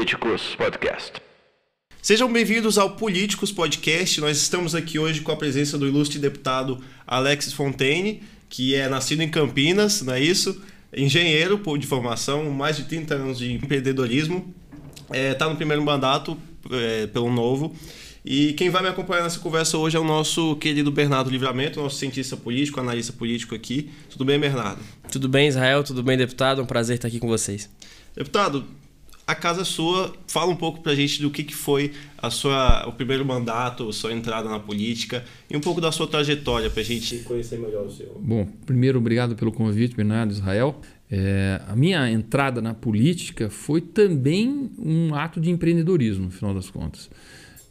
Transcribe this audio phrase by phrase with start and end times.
[0.00, 1.12] Políticos Podcast.
[2.00, 4.18] Sejam bem-vindos ao Políticos Podcast.
[4.18, 9.20] Nós estamos aqui hoje com a presença do ilustre deputado Alex Fontaine, que é nascido
[9.20, 10.58] em Campinas, não é isso?
[10.96, 14.54] Engenheiro de formação, mais de 30 anos de empreendedorismo.
[15.02, 16.34] Está é, tá no primeiro mandato
[16.70, 17.76] é, pelo Novo.
[18.24, 21.96] E quem vai me acompanhar nessa conversa hoje é o nosso querido Bernardo Livramento, nosso
[21.96, 23.90] cientista político, analista político aqui.
[24.08, 24.80] Tudo bem, Bernardo?
[25.12, 25.84] Tudo bem, Israel?
[25.84, 26.62] Tudo bem, deputado?
[26.62, 27.68] É um prazer estar aqui com vocês.
[28.16, 28.66] Deputado,
[29.26, 30.12] a casa é sua.
[30.26, 33.92] Fala um pouco pra gente do que, que foi a sua, o primeiro mandato, a
[33.92, 37.90] sua entrada na política e um pouco da sua trajetória pra gente conhecer melhor o
[37.90, 38.20] seu.
[38.20, 40.80] Bom, primeiro, obrigado pelo convite, Bernardo Israel.
[41.10, 46.70] É, a minha entrada na política foi também um ato de empreendedorismo, no final das
[46.70, 47.10] contas.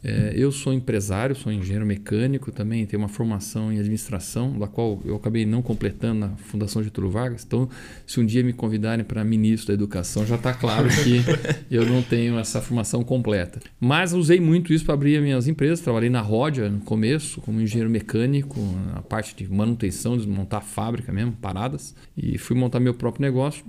[0.02, 5.00] É, eu sou empresário, sou engenheiro mecânico, também tenho uma formação em administração, da qual
[5.04, 7.44] eu acabei não completando na Fundação Getúlio Vargas.
[7.46, 7.68] Então,
[8.06, 11.22] se um dia me convidarem para ministro da Educação, já está claro que
[11.70, 13.60] eu não tenho essa formação completa.
[13.78, 15.80] Mas usei muito isso para abrir as minhas empresas.
[15.80, 18.58] Trabalhei na Rodia no começo, como engenheiro mecânico,
[18.94, 21.94] na parte de manutenção, desmontar a fábrica mesmo, paradas.
[22.16, 23.64] E fui montar meu próprio negócio.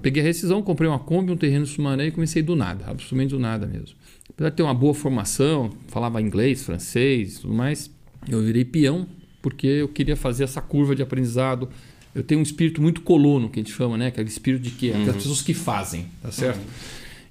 [0.00, 3.38] Peguei a rescisão, comprei uma Kombi, um terreno Sumaré e comecei do nada, absolutamente do
[3.38, 3.96] nada mesmo
[4.38, 7.90] apesar de ter uma boa formação, falava inglês, francês, tudo mais,
[8.28, 9.04] eu virei peão
[9.42, 11.68] porque eu queria fazer essa curva de aprendizado.
[12.14, 14.08] Eu tenho um espírito muito colono, que a gente chama, né?
[14.08, 15.12] Aquele espírito de que uhum.
[15.12, 16.58] pessoas que fazem, tá certo?
[16.58, 16.64] Uhum.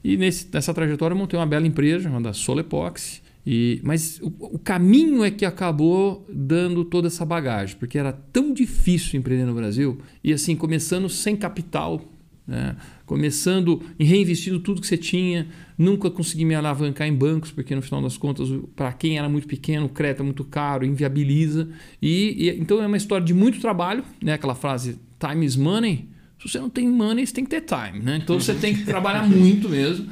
[0.04, 3.22] E nesse, nessa trajetória eu montei uma bela empresa chamada Solepox.
[3.46, 8.54] E, mas o, o, caminho é que acabou dando toda essa bagagem, porque era tão
[8.54, 12.02] difícil empreender no Brasil e assim começando sem capital,
[12.48, 12.76] né?
[13.06, 15.48] começando e reinvestindo tudo que você tinha.
[15.78, 19.48] Nunca consegui me alavancar em bancos, porque no final das contas, para quem era muito
[19.48, 21.68] pequeno, o crédito é muito caro, inviabiliza.
[22.02, 24.34] E, e, então é uma história de muito trabalho, né?
[24.34, 26.08] aquela frase time is money.
[26.40, 28.00] Se você não tem money, você tem que ter time.
[28.00, 28.20] Né?
[28.24, 30.08] Então você tem que trabalhar muito mesmo.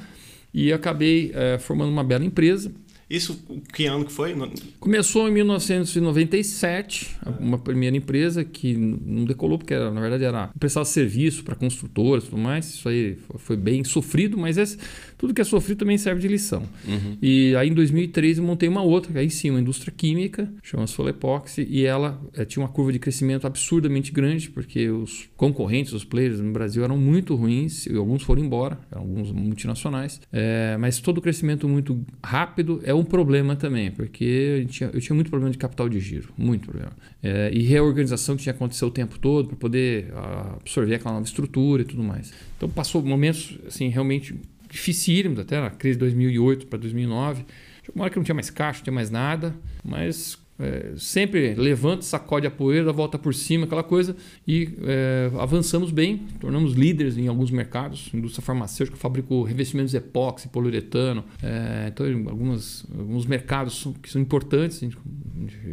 [0.53, 2.71] E acabei é, formando uma bela empresa
[3.07, 3.39] isso,
[3.71, 4.35] que ano que foi?
[4.79, 10.83] Começou em 1997, uma primeira empresa que não decolou, porque era, na verdade era prestar
[10.85, 12.67] serviço para construtoras e tudo mais.
[12.67, 14.77] Isso aí foi bem sofrido, mas esse,
[15.17, 16.63] tudo que é sofrido também serve de lição.
[16.87, 17.17] Uhum.
[17.21, 21.65] E aí em 2013 eu montei uma outra, aí sim, uma indústria química, chama-se Solepoxy,
[21.69, 26.39] e ela é, tinha uma curva de crescimento absurdamente grande, porque os concorrentes, os players
[26.39, 31.21] no Brasil eram muito ruins, e alguns foram embora, alguns multinacionais, é, mas todo o
[31.21, 35.57] crescimento muito rápido é um problema também, porque eu tinha, eu tinha muito problema de
[35.57, 36.91] capital de giro, muito problema.
[37.21, 41.25] É, e reorganização que tinha acontecido o tempo todo para poder ah, absorver aquela nova
[41.25, 42.33] estrutura e tudo mais.
[42.57, 44.35] Então passou momentos assim realmente
[44.75, 47.45] dificílimos, até na crise de 2008 para 2009.
[47.93, 52.01] Uma hora que não tinha mais caixa, não tinha mais nada, mas é, sempre levanta,
[52.01, 54.15] sacode a poeira, volta por cima, aquela coisa,
[54.47, 58.09] e é, avançamos bem, tornamos líderes em alguns mercados.
[58.13, 64.85] Indústria farmacêutica fabricou revestimentos epóxi, poliuretano, é, então algumas, alguns mercados que são importantes, a
[64.85, 64.97] gente,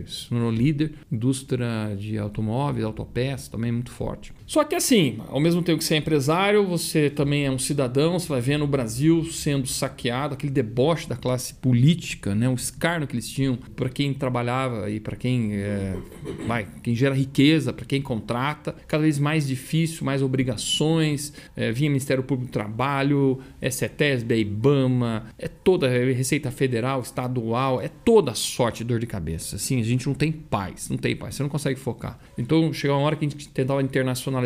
[0.06, 0.92] se tornou líder.
[1.10, 4.32] Indústria de automóveis, autopeças, também é muito forte.
[4.52, 8.18] Só que assim, ao mesmo tempo que você é empresário, você também é um cidadão,
[8.18, 13.08] você vai vendo o Brasil sendo saqueado, aquele deboche da classe política, né, o escárnio
[13.08, 15.96] que eles tinham para quem trabalhava e para quem é,
[16.46, 21.88] vai, quem gera riqueza, para quem contrata, cada vez mais difícil, mais obrigações, é, vinha
[21.88, 28.98] Ministério Público do Trabalho, SETESB, IBAMA, é toda Receita Federal, estadual, é toda sorte dor
[29.00, 29.56] de cabeça.
[29.56, 32.18] Assim, a gente não tem paz, não tem paz, você não consegue focar.
[32.36, 34.41] Então, chegou uma hora que a gente tentava internacionalizar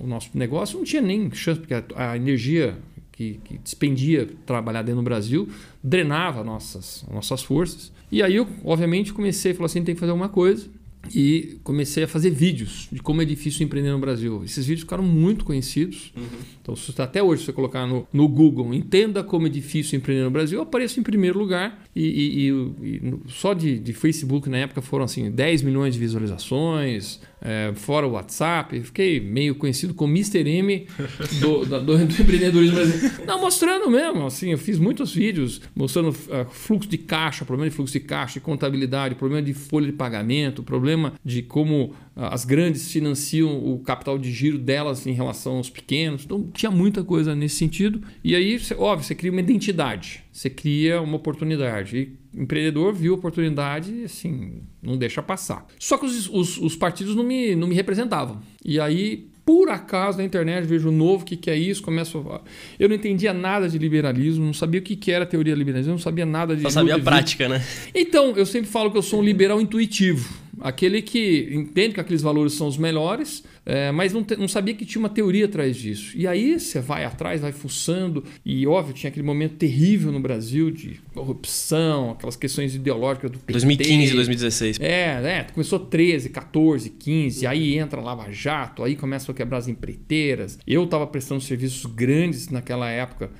[0.00, 2.76] o nosso negócio, não tinha nem chance, porque a, a energia
[3.12, 5.48] que, que despendia trabalhar dentro do Brasil,
[5.82, 7.92] drenava nossas, nossas forças.
[8.10, 10.68] E aí eu, obviamente, comecei a falar assim, tem que fazer alguma coisa.
[11.14, 14.42] E comecei a fazer vídeos de como é difícil empreender no Brasil.
[14.44, 16.12] Esses vídeos ficaram muito conhecidos.
[16.16, 16.22] Uhum.
[16.62, 20.30] Então, se até hoje você colocar no, no Google, entenda como é difícil empreender no
[20.30, 21.84] Brasil, eu apareço em primeiro lugar.
[21.94, 26.00] E, e, e, e só de, de, Facebook na época foram assim 10 milhões de
[26.00, 28.80] visualizações, é, fora o WhatsApp.
[28.80, 30.48] Fiquei meio conhecido como Mr.
[30.48, 30.86] M
[31.40, 33.26] do, do, do, empreendedorismo brasileiro.
[33.26, 34.26] Não, mostrando mesmo.
[34.26, 38.34] Assim, eu fiz muitos vídeos mostrando uh, fluxo de caixa, problema de fluxo de caixa,
[38.34, 40.93] de contabilidade, problema de folha de pagamento, problema
[41.24, 41.92] de como uh,
[42.30, 46.24] as grandes financiam o capital de giro delas em relação aos pequenos.
[46.24, 48.02] Então, tinha muita coisa nesse sentido.
[48.22, 51.96] E aí, óbvio, você cria uma identidade, você cria uma oportunidade.
[51.96, 55.66] E empreendedor viu a oportunidade e assim, não deixa passar.
[55.78, 58.40] Só que os, os, os, partidos não me, não me representavam.
[58.64, 62.40] E aí, por acaso, na internet vejo novo, o que, que é isso, começo a...
[62.78, 65.98] Eu não entendia nada de liberalismo, não sabia o que, que era teoria liberalismo, não
[65.98, 66.62] sabia nada de...
[66.62, 67.62] Só sabia a prática, né?
[67.94, 70.43] Então, eu sempre falo que eu sou um liberal intuitivo.
[70.60, 74.74] Aquele que entende que aqueles valores são os melhores, é, mas não, te, não, sabia
[74.74, 76.16] que tinha uma teoria atrás disso.
[76.16, 80.70] E aí você vai atrás, vai fuçando, e óbvio, tinha aquele momento terrível no Brasil
[80.70, 83.52] de corrupção, aquelas questões ideológicas do PT.
[83.52, 84.80] 2015, 2016.
[84.80, 89.68] É, é, começou 13, 14, 15, aí entra Lava Jato, aí começam a quebrar as
[89.68, 90.58] empreiteiras.
[90.66, 93.30] Eu estava prestando serviços grandes naquela época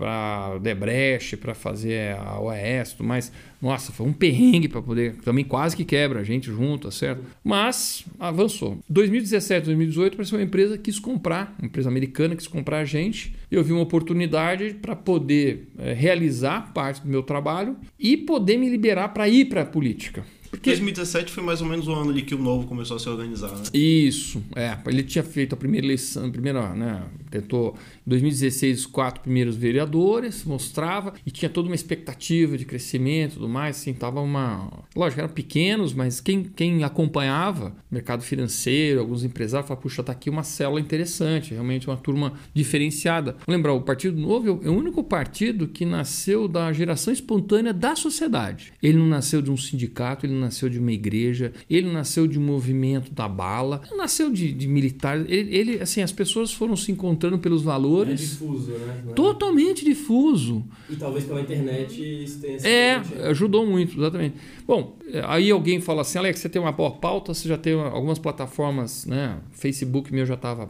[0.00, 3.30] para Debrecht, para fazer a OES, tudo mais.
[3.60, 5.16] Nossa, foi um perrengue para poder.
[5.16, 7.22] Também quase que quebra a gente junto, tá certo?
[7.44, 8.78] Mas avançou.
[8.88, 13.36] 2017, 2018, apareceu uma empresa que quis comprar, uma empresa americana quis comprar a gente.
[13.50, 18.70] Eu vi uma oportunidade para poder é, realizar parte do meu trabalho e poder me
[18.70, 20.24] liberar para ir para a política.
[20.50, 23.08] Porque 2017 foi mais ou menos o ano ali que o Novo começou a se
[23.08, 23.62] organizar, né?
[23.72, 24.76] Isso, é.
[24.86, 27.04] Ele tinha feito a primeira eleição, a primeira, né?
[27.30, 27.76] Tentou
[28.06, 33.34] em 2016 os quatro primeiros vereadores, mostrava, e tinha toda uma expectativa de crescimento e
[33.34, 33.76] tudo mais.
[33.76, 34.68] Assim, tava uma.
[34.94, 40.28] Lógico, eram pequenos, mas quem, quem acompanhava mercado financeiro, alguns empresários, falava, puxa, tá aqui
[40.28, 43.36] uma célula interessante, realmente uma turma diferenciada.
[43.46, 48.72] Lembrar, o Partido Novo é o único partido que nasceu da geração espontânea da sociedade.
[48.82, 52.42] Ele não nasceu de um sindicato, ele nasceu de uma igreja, ele nasceu de um
[52.42, 55.26] movimento da bala, ele nasceu de, de militares.
[55.28, 58.20] Ele, ele, assim, as pessoas foram se encontrando pelos valores.
[58.20, 59.04] É difuso, né?
[59.10, 59.12] É...
[59.12, 60.64] Totalmente difuso.
[60.88, 64.36] E talvez pela internet isso tenha É, ajudou muito, exatamente.
[64.66, 68.18] Bom, aí alguém fala assim, Alex, você tem uma boa pauta, você já tem algumas
[68.18, 69.38] plataformas, né?
[69.52, 70.68] Facebook meu já estava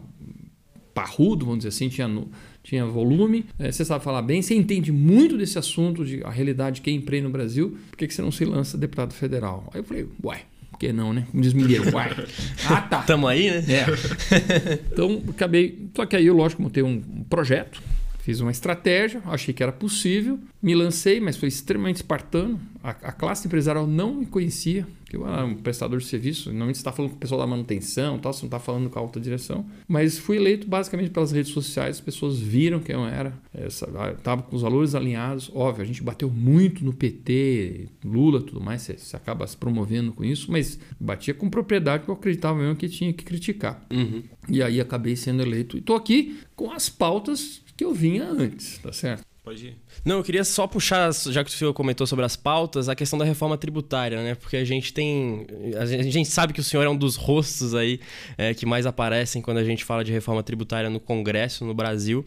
[0.95, 2.29] parrudo, vamos dizer assim, tinha no,
[2.63, 6.77] tinha volume, é, você sabe falar bem, você entende muito desse assunto, de a realidade
[6.77, 9.69] de quem empreende no Brasil, por que, que você não se lança deputado federal?
[9.73, 10.41] Aí eu falei, uai,
[10.71, 11.27] por que não, né?
[11.31, 12.11] Como diz Mineiro, uai.
[12.69, 13.03] ah, tá.
[13.03, 13.65] Tamo aí, né?
[13.69, 13.87] É.
[14.93, 15.89] Então, acabei.
[15.97, 17.81] Só que aí eu, lógico, montei um projeto
[18.31, 22.61] Fiz uma estratégia, achei que era possível, me lancei, mas foi extremamente espartano.
[22.81, 26.77] A, a classe empresarial não me conhecia, que eu era um prestador de serviço, normalmente
[26.77, 29.03] você está falando com o pessoal da manutenção, tal, você não está falando com a
[29.03, 29.67] alta direção.
[29.89, 34.55] Mas fui eleito basicamente pelas redes sociais, as pessoas viram quem eu era, estava com
[34.55, 35.51] os valores alinhados.
[35.53, 40.13] Óbvio, a gente bateu muito no PT, Lula tudo mais, você, você acaba se promovendo
[40.13, 43.85] com isso, mas batia com propriedade que eu acreditava mesmo que tinha que criticar.
[43.93, 44.23] Uhum.
[44.49, 45.77] E aí acabei sendo eleito.
[45.77, 49.25] E estou aqui com as pautas que eu vinha antes, tá certo?
[49.51, 49.77] Pode ir.
[50.05, 53.19] Não, eu queria só puxar, já que o senhor comentou sobre as pautas, a questão
[53.19, 54.37] da reforma tributária, né?
[54.37, 55.45] Porque a gente tem.
[55.77, 57.99] A gente sabe que o senhor é um dos rostos aí
[58.39, 62.25] é, que mais aparecem quando a gente fala de reforma tributária no Congresso, no Brasil.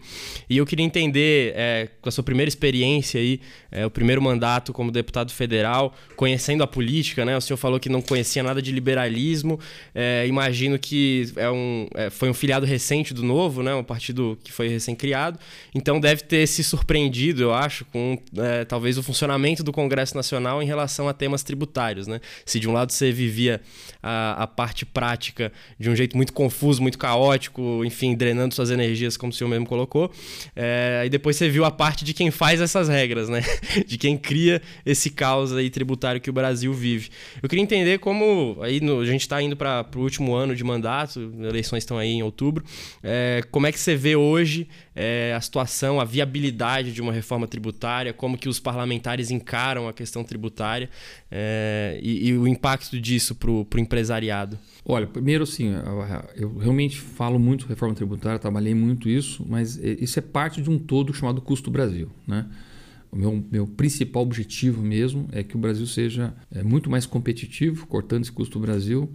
[0.50, 3.40] E eu queria entender, é, com a sua primeira experiência aí,
[3.72, 7.38] é, o primeiro mandato como deputado federal, conhecendo a política, né?
[7.38, 9.58] O senhor falou que não conhecia nada de liberalismo.
[9.96, 13.74] É, imagino que é um, é, foi um filiado recente do Novo, né?
[13.74, 15.40] Um partido que foi recém-criado.
[15.74, 17.13] Então deve ter se surpreendido,
[17.44, 22.08] eu acho com é, talvez o funcionamento do Congresso Nacional em relação a temas tributários.
[22.08, 22.20] Né?
[22.46, 23.62] Se de um lado você vivia
[24.02, 29.16] a, a parte prática de um jeito muito confuso, muito caótico, enfim, drenando suas energias,
[29.18, 30.12] como o senhor mesmo colocou,
[30.56, 33.42] é, e depois você viu a parte de quem faz essas regras, né?
[33.86, 37.10] de quem cria esse caos aí tributário que o Brasil vive.
[37.42, 40.64] Eu queria entender como aí no, a gente está indo para o último ano de
[40.64, 42.64] mandato, eleições estão aí em outubro,
[43.02, 47.48] é, como é que você vê hoje é, a situação, a viabilidade de uma reforma
[47.48, 50.90] tributária, como que os parlamentares encaram a questão tributária
[51.32, 54.58] é, e, e, o impacto disso para o empresariado?
[54.86, 55.74] Olha, primeiro assim,
[56.36, 60.78] eu realmente falo muito reforma tributária, trabalhei muito isso, mas isso é parte de um
[60.78, 62.46] todo chamado custo Brasil, né?
[63.14, 67.86] O meu, meu principal objetivo mesmo é que o Brasil seja é, muito mais competitivo,
[67.86, 69.08] cortando esse custo Brasil,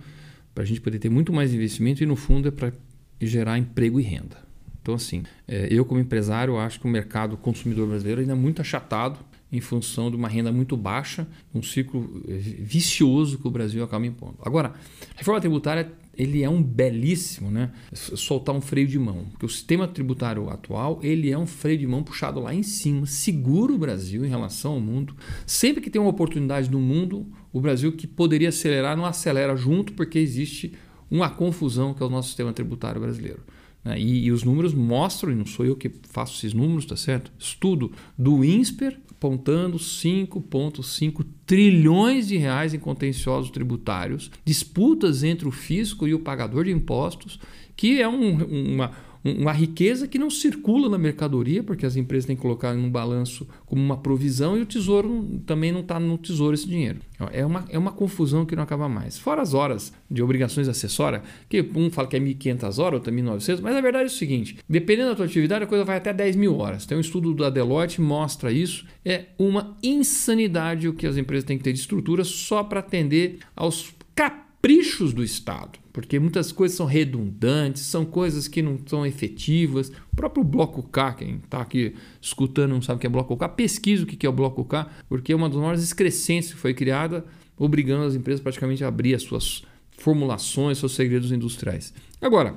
[0.54, 2.72] para a gente poder ter muito mais investimento e, no fundo, é para
[3.20, 4.47] gerar emprego e renda.
[4.88, 8.62] Então, assim, é, eu como empresário acho que o mercado consumidor brasileiro ainda é muito
[8.62, 9.20] achatado
[9.52, 14.06] em função de uma renda muito baixa, um ciclo é, vicioso que o Brasil acaba
[14.06, 14.36] impondo.
[14.40, 14.68] Agora,
[15.14, 17.70] a reforma tributária ele é um belíssimo, né?
[17.92, 21.86] Soltar um freio de mão, porque o sistema tributário atual ele é um freio de
[21.86, 25.14] mão puxado lá em cima, segura o Brasil em relação ao mundo.
[25.44, 29.92] Sempre que tem uma oportunidade no mundo, o Brasil que poderia acelerar não acelera junto,
[29.92, 30.72] porque existe
[31.10, 33.42] uma confusão que é o nosso sistema tributário brasileiro.
[33.88, 33.98] Né?
[33.98, 37.32] E, e, os números mostram, e não sou eu que faço esses números, tá certo?
[37.38, 46.06] Estudo do INSPER apontando 5,5 trilhões de reais em contenciosos tributários, disputas entre o fisco
[46.06, 47.40] e o pagador de impostos,
[47.76, 48.36] que é um,
[48.74, 48.92] uma
[49.24, 53.46] uma riqueza que não circula na mercadoria, porque as empresas têm que colocar no balanço
[53.66, 57.00] como uma provisão e o tesouro também não está no tesouro esse dinheiro.
[57.32, 59.18] É uma, é uma confusão que não acaba mais.
[59.18, 63.16] Fora as horas de obrigações acessórias, que um fala que é 1.500 horas, outro é
[63.16, 66.12] 1.900, mas a verdade é o seguinte: dependendo da tua atividade, a coisa vai até
[66.12, 66.86] 10 mil horas.
[66.86, 68.86] Tem um estudo da Deloitte mostra isso.
[69.04, 73.38] É uma insanidade o que as empresas têm que ter de estrutura só para atender
[73.56, 79.04] aos cap caprichos do Estado, porque muitas coisas são redundantes, são coisas que não são
[79.04, 79.90] efetivas.
[80.12, 83.48] O próprio Bloco K, quem está aqui escutando não sabe o que é Bloco K,
[83.48, 86.72] pesquisa o que é o Bloco K, porque é uma das maiores excrescências que foi
[86.72, 87.24] criada,
[87.56, 91.92] obrigando as empresas praticamente a abrir as suas formulações, seus segredos industriais.
[92.22, 92.54] Agora,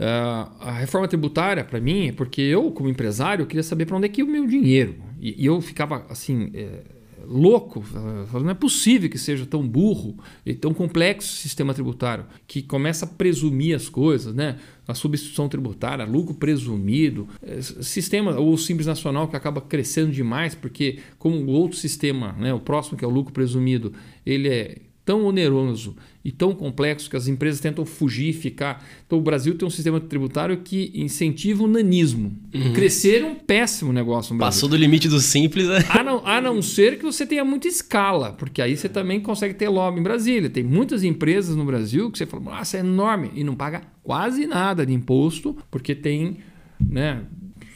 [0.00, 4.06] Uh, a reforma tributária, para mim, é porque eu, como empresário, queria saber para onde
[4.06, 4.94] é que ia o meu dinheiro.
[5.20, 6.52] E, e eu ficava assim.
[6.54, 6.82] É,
[7.28, 7.84] louco,
[8.32, 13.04] não é possível que seja tão burro e tão complexo o sistema tributário, que começa
[13.04, 14.56] a presumir as coisas, né?
[14.86, 21.00] A substituição tributária, lucro presumido, é, sistema, ou Simples Nacional que acaba crescendo demais, porque
[21.18, 23.92] como o outro sistema, né, o próximo que é o lucro presumido,
[24.24, 28.86] ele é tão oneroso e tão complexo que as empresas tentam fugir e ficar.
[29.06, 32.36] Então, o Brasil tem um sistema tributário que incentiva o nanismo.
[32.54, 32.74] Uhum.
[32.74, 34.54] Crescer é um péssimo negócio no Brasil.
[34.54, 35.66] Passou do limite do simples.
[35.66, 35.82] Né?
[35.88, 39.54] A, não, a não ser que você tenha muita escala, porque aí você também consegue
[39.54, 40.50] ter lobby em Brasília.
[40.50, 44.46] Tem muitas empresas no Brasil que você fala, nossa, é enorme, e não paga quase
[44.46, 46.36] nada de imposto, porque tem
[46.78, 47.22] né,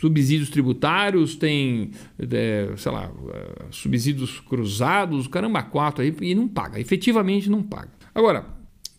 [0.03, 6.81] subsídios tributários, tem, é, sei lá, é, subsídios cruzados, caramba, quatro aí, e não paga,
[6.81, 7.91] efetivamente não paga.
[8.13, 8.45] Agora,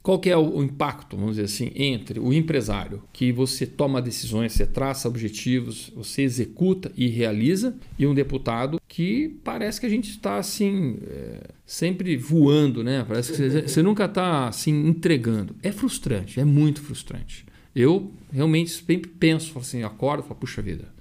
[0.02, 4.54] qual que é o impacto, vamos dizer assim, entre o empresário, que você toma decisões,
[4.54, 10.10] você traça objetivos, você executa e realiza, e um deputado que parece que a gente
[10.10, 13.04] está assim, é, sempre voando, né?
[13.06, 15.54] Parece que você, você nunca está assim entregando.
[15.62, 17.46] É frustrante, é muito frustrante.
[17.76, 20.93] Eu realmente sempre penso, assim, acordo falo, puxa vida,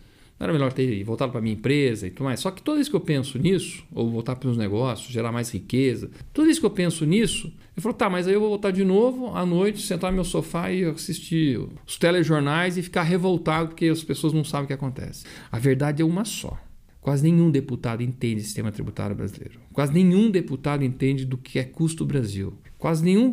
[0.42, 2.40] não era melhor ter voltado para minha empresa e tudo mais.
[2.40, 5.48] Só que toda vez que eu penso nisso, ou voltar para os negócios, gerar mais
[5.50, 8.72] riqueza, toda vez que eu penso nisso, eu falo, tá, mas aí eu vou voltar
[8.72, 13.68] de novo à noite, sentar no meu sofá e assistir os telejornais e ficar revoltado
[13.68, 15.24] porque as pessoas não sabem o que acontece.
[15.50, 16.58] A verdade é uma só.
[17.00, 19.60] Quase nenhum deputado entende o sistema tributário brasileiro.
[19.72, 22.54] Quase nenhum deputado entende do que é custo Brasil.
[22.78, 23.30] Quase nenhum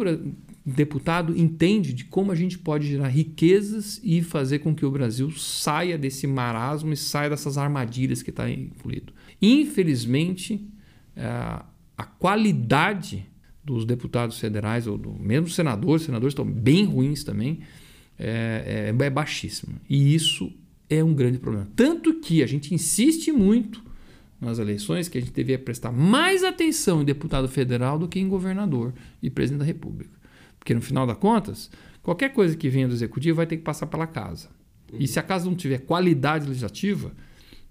[0.69, 5.31] deputado entende de como a gente pode gerar riquezas e fazer com que o Brasil
[5.31, 9.13] saia desse marasmo e saia dessas armadilhas que está incluído.
[9.41, 10.67] Infelizmente,
[11.15, 11.25] é,
[11.97, 13.25] a qualidade
[13.63, 17.59] dos deputados federais, ou do mesmo senadores, senadores estão bem ruins também,
[18.17, 19.75] é, é, é baixíssima.
[19.89, 20.51] E isso
[20.89, 21.67] é um grande problema.
[21.75, 23.83] Tanto que a gente insiste muito
[24.41, 28.27] nas eleições que a gente devia prestar mais atenção em deputado federal do que em
[28.27, 30.18] governador e presidente da República.
[30.69, 31.71] Porque no final das contas,
[32.03, 34.49] qualquer coisa que venha do executivo vai ter que passar pela casa.
[34.99, 37.11] E se a casa não tiver qualidade legislativa,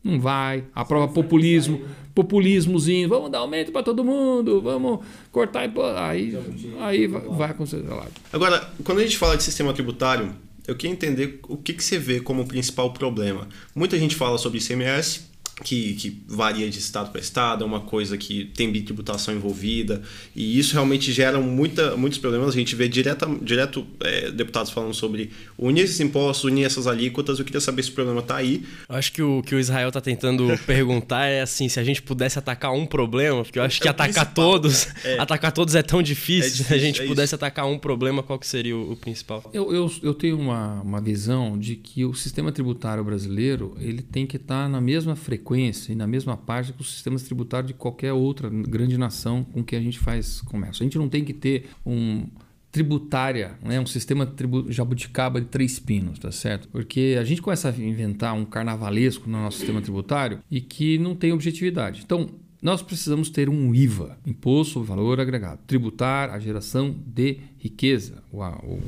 [0.02, 0.64] não vai.
[0.74, 1.80] Aprova populismo,
[2.12, 4.98] populismozinho, vamos dar aumento para todo mundo, vamos
[5.30, 6.36] cortar e aí,
[6.80, 8.08] aí vai acontecer lá.
[8.32, 10.34] Agora, quando a gente fala de sistema tributário,
[10.66, 13.46] eu queria entender o que, que você vê como principal problema.
[13.76, 15.27] Muita gente fala sobre ICMS,
[15.62, 20.02] que, que, varia de estado para estado, é uma coisa que tem bitributação envolvida,
[20.34, 22.50] e isso realmente gera muita, muitos problemas.
[22.50, 27.38] A gente vê direta, direto é, deputados falando sobre unir esses impostos, unir essas alíquotas.
[27.38, 28.64] Eu queria saber se o problema está aí.
[28.88, 32.02] Eu acho que o que o Israel está tentando perguntar é assim: se a gente
[32.02, 35.18] pudesse atacar um problema, porque eu acho é que atacar todos, é.
[35.18, 36.38] atacar todos é tão difícil.
[36.38, 38.96] É difícil se a gente é pudesse atacar um problema, qual que seria o, o
[38.96, 39.48] principal?
[39.52, 44.26] Eu, eu, eu tenho uma, uma visão de que o sistema tributário brasileiro ele tem
[44.26, 47.68] que estar tá na mesma frequência frequência e na mesma página que os sistemas tributários
[47.68, 50.82] de qualquer outra grande nação com que a gente faz comércio.
[50.82, 52.26] A gente não tem que ter um
[52.70, 53.80] tributária, né?
[53.80, 56.68] um sistema tribu jabuticaba de três pinos, tá certo?
[56.68, 61.16] Porque a gente começa a inventar um carnavalesco no nosso sistema tributário e que não
[61.16, 62.02] tem objetividade.
[62.04, 62.28] Então,
[62.60, 68.82] nós precisamos ter um IVA, Imposto Valor Agregado, tributar a geração de riqueza, o, o,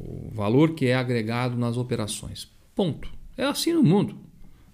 [0.00, 2.50] o valor que é agregado nas operações.
[2.74, 3.08] Ponto.
[3.36, 4.16] É assim no mundo.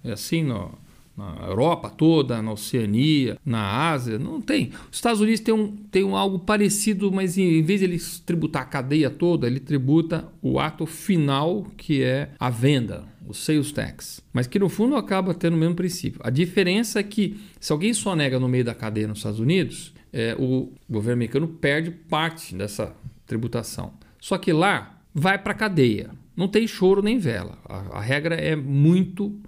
[0.02, 0.72] É assim no,
[1.16, 4.70] na Europa toda, na Oceania, na Ásia, não tem.
[4.90, 8.62] Os Estados Unidos tem, um, tem um algo parecido, mas em vez de ele tributar
[8.62, 14.22] a cadeia toda, ele tributa o ato final, que é a venda, o sales tax.
[14.32, 16.20] Mas que no fundo acaba tendo o mesmo princípio.
[16.24, 19.92] A diferença é que se alguém só nega no meio da cadeia nos Estados Unidos,
[20.12, 22.94] é, o governo americano perde parte dessa
[23.26, 23.92] tributação.
[24.20, 26.10] Só que lá vai para a cadeia.
[26.36, 27.58] Não tem choro nem vela.
[27.68, 29.38] A, a regra é muito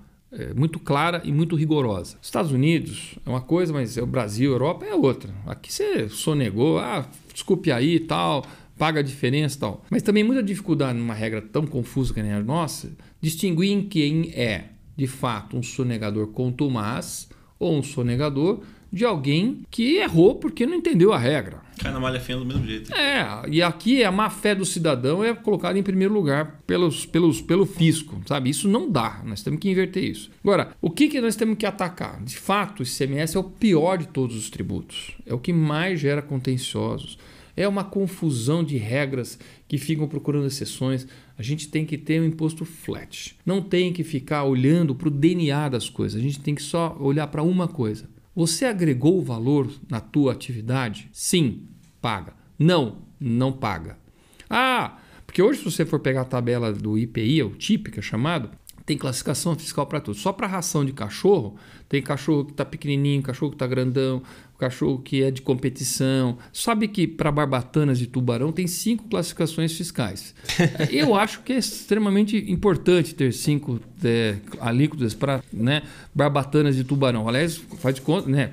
[0.57, 2.17] muito clara e muito rigorosa.
[2.23, 5.33] Estados Unidos é uma coisa, mas é o Brasil, Europa é outra.
[5.47, 8.45] Aqui você sonegou, ah, desculpe aí e tal,
[8.79, 9.85] paga a diferença e tal.
[9.91, 14.31] Mas também muita dificuldade numa regra tão confusa que nem a nossa, distinguir em quem
[14.35, 18.61] é, de fato, um sonegador contumaz ou um sonegador
[18.93, 21.61] de alguém que errou porque não entendeu a regra.
[21.83, 22.95] Cai na malha fina do mesmo jeito.
[22.95, 27.41] É, e aqui a má fé do cidadão é colocada em primeiro lugar pelos, pelos,
[27.41, 28.51] pelo fisco, sabe?
[28.51, 30.31] Isso não dá, nós temos que inverter isso.
[30.45, 32.23] Agora, o que, que nós temos que atacar?
[32.23, 35.99] De fato, o ICMS é o pior de todos os tributos, é o que mais
[35.99, 37.19] gera contenciosos
[37.57, 41.07] É uma confusão de regras que ficam procurando exceções.
[41.37, 43.35] A gente tem que ter um imposto flat.
[43.45, 46.19] Não tem que ficar olhando para o DNA das coisas.
[46.19, 48.09] A gente tem que só olhar para uma coisa.
[48.35, 51.11] Você agregou valor na tua atividade?
[51.13, 51.69] Sim,
[52.03, 52.35] paga.
[52.59, 53.97] Não, não paga.
[54.51, 58.03] Ah, porque hoje se você for pegar a tabela do IPI, o TIP, que é
[58.03, 58.51] chamado,
[58.85, 60.19] tem classificação fiscal para tudo.
[60.19, 61.57] Só para ração de cachorro,
[61.89, 64.23] tem cachorro que está pequenininho, cachorro que está grandão,
[64.63, 66.39] cachorro que é de competição.
[66.53, 70.35] Sabe que para barbatanas de tubarão tem cinco classificações fiscais.
[70.91, 75.83] Eu acho que é extremamente importante ter cinco é, alíquotas para né,
[76.15, 77.29] barbatanas de tubarão.
[77.29, 78.53] Aliás, faz de conta, né?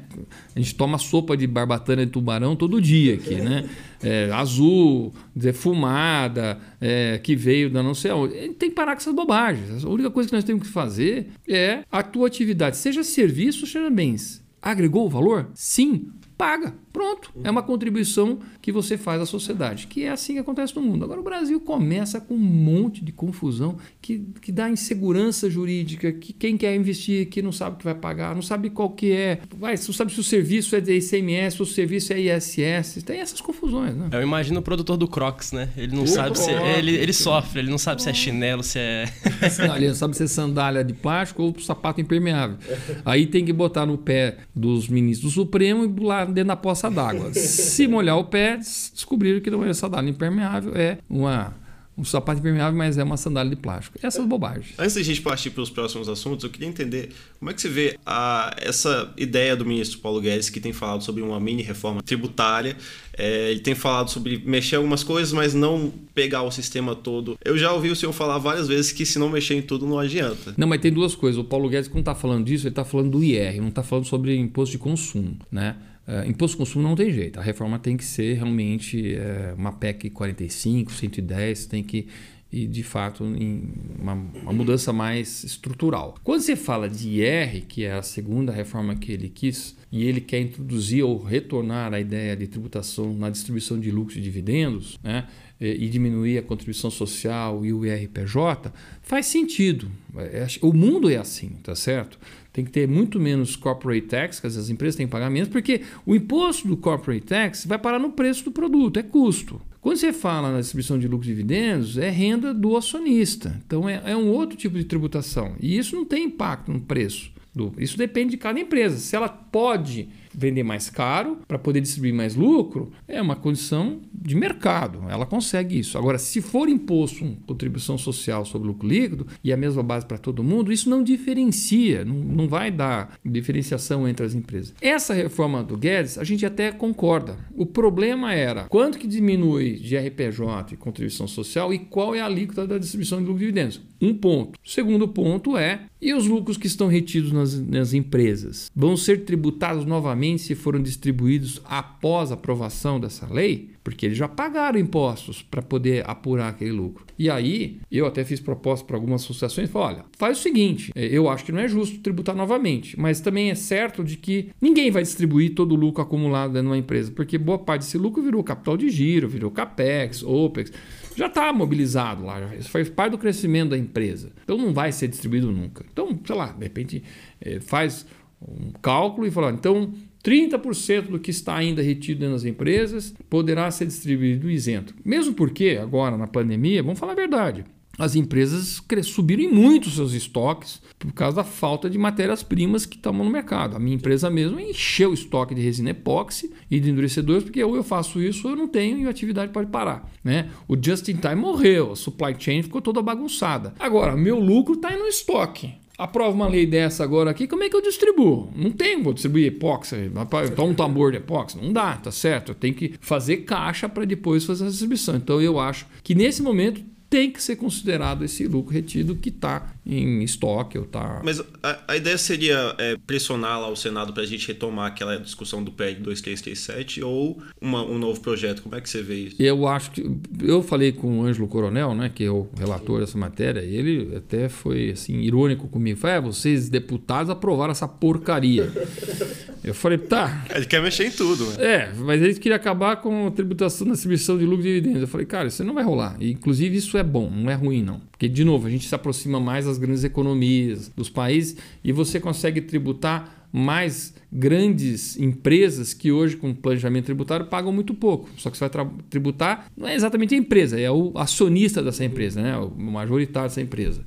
[0.55, 3.69] A gente toma sopa de barbatana de tubarão todo dia aqui, né?
[4.01, 8.33] É, azul, defumada, é, que veio da não sei aonde.
[8.53, 9.83] Tem que parar com essas bobagens.
[9.85, 13.89] A única coisa que nós temos que fazer é a tua atividade, seja serviço, seja
[13.89, 14.48] bens.
[14.61, 15.49] Agregou o valor?
[15.53, 16.73] Sim, paga.
[16.93, 17.31] Pronto.
[17.43, 21.03] É uma contribuição que você faz à sociedade, que é assim que acontece no mundo.
[21.03, 26.31] Agora o Brasil começa com um monte de confusão que, que dá insegurança jurídica, que
[26.31, 29.41] quem quer investir aqui não sabe o que vai pagar, não sabe qual que é,
[29.57, 33.19] vai, não sabe se o serviço é de ICMS, se o serviço é ISS, tem
[33.19, 34.09] essas confusões, né?
[34.11, 35.69] Eu imagino o produtor do Crocs, né?
[35.75, 36.41] Ele não o sabe Crocs.
[36.41, 39.05] se ele, ele sofre, ele não sabe se é chinelo, se é
[39.75, 42.57] ele não sabe se é sandália de plástico ou sapato impermeável.
[43.03, 46.89] Aí tem que botar no pé dos ministros do Supremo e lá dentro da poça
[46.89, 47.31] d'água.
[47.35, 51.53] Se molhar o pé, descobriram que não é sandália impermeável, é uma
[51.99, 53.99] um sapato impermeável, mas é uma sandália de plástico.
[54.01, 54.73] Essas bobagens.
[54.77, 57.67] Antes da gente partir para os próximos assuntos, eu queria entender como é que você
[57.67, 62.01] vê a, essa ideia do ministro Paulo Guedes, que tem falado sobre uma mini reforma
[62.01, 62.77] tributária.
[63.17, 67.37] É, ele tem falado sobre mexer algumas coisas, mas não pegar o sistema todo.
[67.43, 69.99] Eu já ouvi o senhor falar várias vezes que se não mexer em tudo não
[69.99, 70.53] adianta.
[70.55, 71.37] Não, mas tem duas coisas.
[71.37, 74.05] O Paulo Guedes, quando está falando disso, ele está falando do IR, não está falando
[74.05, 75.37] sobre imposto de consumo.
[75.51, 75.75] Né?
[76.09, 77.39] Uh, imposto de consumo não tem jeito.
[77.39, 82.07] A reforma tem que ser realmente uh, uma PEC 45, 110, tem que
[82.51, 83.61] ir de fato em
[83.99, 86.15] uma, uma, mudança mais estrutural.
[86.23, 90.19] Quando você fala de IR, que é a segunda reforma que ele quis, e ele
[90.19, 95.27] quer introduzir ou retornar a ideia de tributação na distribuição de lucros e dividendos, né?
[95.59, 99.91] e diminuir a contribuição social e o IRPJ, faz sentido.
[100.15, 102.17] É, o mundo é assim, tá certo?
[102.59, 105.79] Tem que ter muito menos corporate tax, que as empresas têm que pagar menos, porque
[106.05, 109.61] o imposto do corporate tax vai parar no preço do produto, é custo.
[109.79, 113.57] Quando você fala na distribuição de lucros e dividendos, é renda do acionista.
[113.65, 115.55] Então é, é um outro tipo de tributação.
[115.57, 117.31] E isso não tem impacto no preço.
[117.55, 118.97] Do, isso depende de cada empresa.
[118.97, 124.35] Se ela pode vender mais caro para poder distribuir mais lucro, é uma condição de
[124.35, 125.03] mercado.
[125.09, 125.97] Ela consegue isso.
[125.97, 130.17] Agora, se for imposto uma contribuição social sobre lucro líquido e a mesma base para
[130.17, 134.73] todo mundo, isso não diferencia, não, não vai dar diferenciação entre as empresas.
[134.81, 137.37] Essa reforma do Guedes, a gente até concorda.
[137.55, 142.25] O problema era quanto que diminui de RPJ e contribuição social e qual é a
[142.25, 143.81] alíquota da distribuição de lucro e dividendos.
[144.01, 144.57] Um ponto.
[144.63, 148.71] Segundo ponto é, e os lucros que estão retidos nas, nas empresas?
[148.75, 153.71] Vão ser tributados novamente se foram distribuídos após a aprovação dessa lei?
[153.83, 157.05] Porque eles já pagaram impostos para poder apurar aquele lucro.
[157.17, 161.05] E aí, eu até fiz proposta para algumas associações, falei, olha, faz o seguinte, é,
[161.05, 164.91] eu acho que não é justo tributar novamente, mas também é certo de que ninguém
[164.91, 168.23] vai distribuir todo o lucro acumulado dentro de uma empresa, porque boa parte desse lucro
[168.23, 170.71] virou capital de giro, virou CAPEX, OPEX,
[171.19, 174.31] já está mobilizado lá, isso faz parte do crescimento da empresa.
[174.41, 175.85] Então não vai ser distribuído nunca.
[175.91, 177.03] Então, sei lá, de repente
[177.41, 178.05] é, faz
[178.41, 179.91] um cálculo e fala, então
[180.23, 184.95] 30% do que está ainda retido nas empresas poderá ser distribuído isento.
[185.03, 187.65] Mesmo porque, agora na pandemia, vamos falar a verdade,
[187.99, 193.29] as empresas subiram muito seus estoques por causa da falta de matérias-primas que estavam no
[193.29, 193.75] mercado.
[193.75, 197.75] A minha empresa mesmo encheu o estoque de resina epóxi e de endurecedores, porque ou
[197.75, 200.09] eu faço isso ou eu não tenho e a atividade pode parar.
[200.23, 200.49] Né?
[200.67, 203.73] O just-in-time morreu, a supply chain ficou toda bagunçada.
[203.77, 207.75] Agora, meu lucro está no estoque aprova uma lei dessa agora aqui, como é que
[207.75, 208.49] eu distribuo?
[208.55, 210.09] Não tem, vou distribuir epóxi,
[210.49, 211.57] então um tambor de epóxi.
[211.61, 212.53] Não dá, tá certo?
[212.53, 215.17] Eu tenho que fazer caixa para depois fazer a distribuição.
[215.17, 219.73] Então eu acho que nesse momento tem que ser considerado esse lucro retido que está
[219.85, 221.21] em estoque ou está.
[221.23, 225.17] Mas a, a, ideia seria é, pressionar lá o Senado para a gente retomar aquela
[225.17, 228.61] discussão do PL 2337 ou uma, um novo projeto?
[228.61, 229.35] Como é que você vê isso?
[229.39, 230.05] Eu acho que.
[230.43, 234.15] Eu falei com o Ângelo Coronel, né, que é o relator dessa matéria, e ele
[234.15, 235.99] até foi assim, irônico comigo.
[235.99, 238.71] Falei, é, vocês, deputados, aprovaram essa porcaria.
[239.63, 240.45] Eu falei, tá.
[240.53, 241.55] Ele quer mexer em tudo, né?
[241.59, 245.01] É, mas ele queria acabar com a tributação na distribuição de lucro e dividendos.
[245.01, 246.15] Eu falei, cara, isso não vai rolar.
[246.19, 248.01] E, inclusive, isso é bom, não é ruim, não.
[248.11, 252.19] Porque, de novo, a gente se aproxima mais das grandes economias, dos países, e você
[252.19, 258.29] consegue tributar mais grandes empresas que hoje, com planejamento tributário, pagam muito pouco.
[258.37, 262.41] Só que você vai tributar não é exatamente a empresa, é o acionista dessa empresa,
[262.41, 262.55] né?
[262.57, 264.05] o majoritário dessa empresa.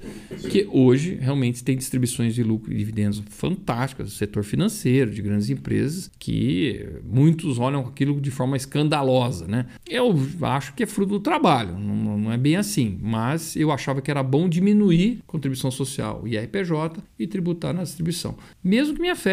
[0.51, 5.51] Que hoje realmente tem distribuições de lucro e dividendos fantásticas do setor financeiro, de grandes
[5.51, 9.47] empresas, que muitos olham aquilo de forma escandalosa.
[9.47, 9.67] Né?
[9.89, 12.99] Eu acho que é fruto do trabalho, não, não é bem assim.
[13.01, 18.37] Mas eu achava que era bom diminuir contribuição social e IRPJ e tributar na distribuição.
[18.63, 19.32] Mesmo que me afete,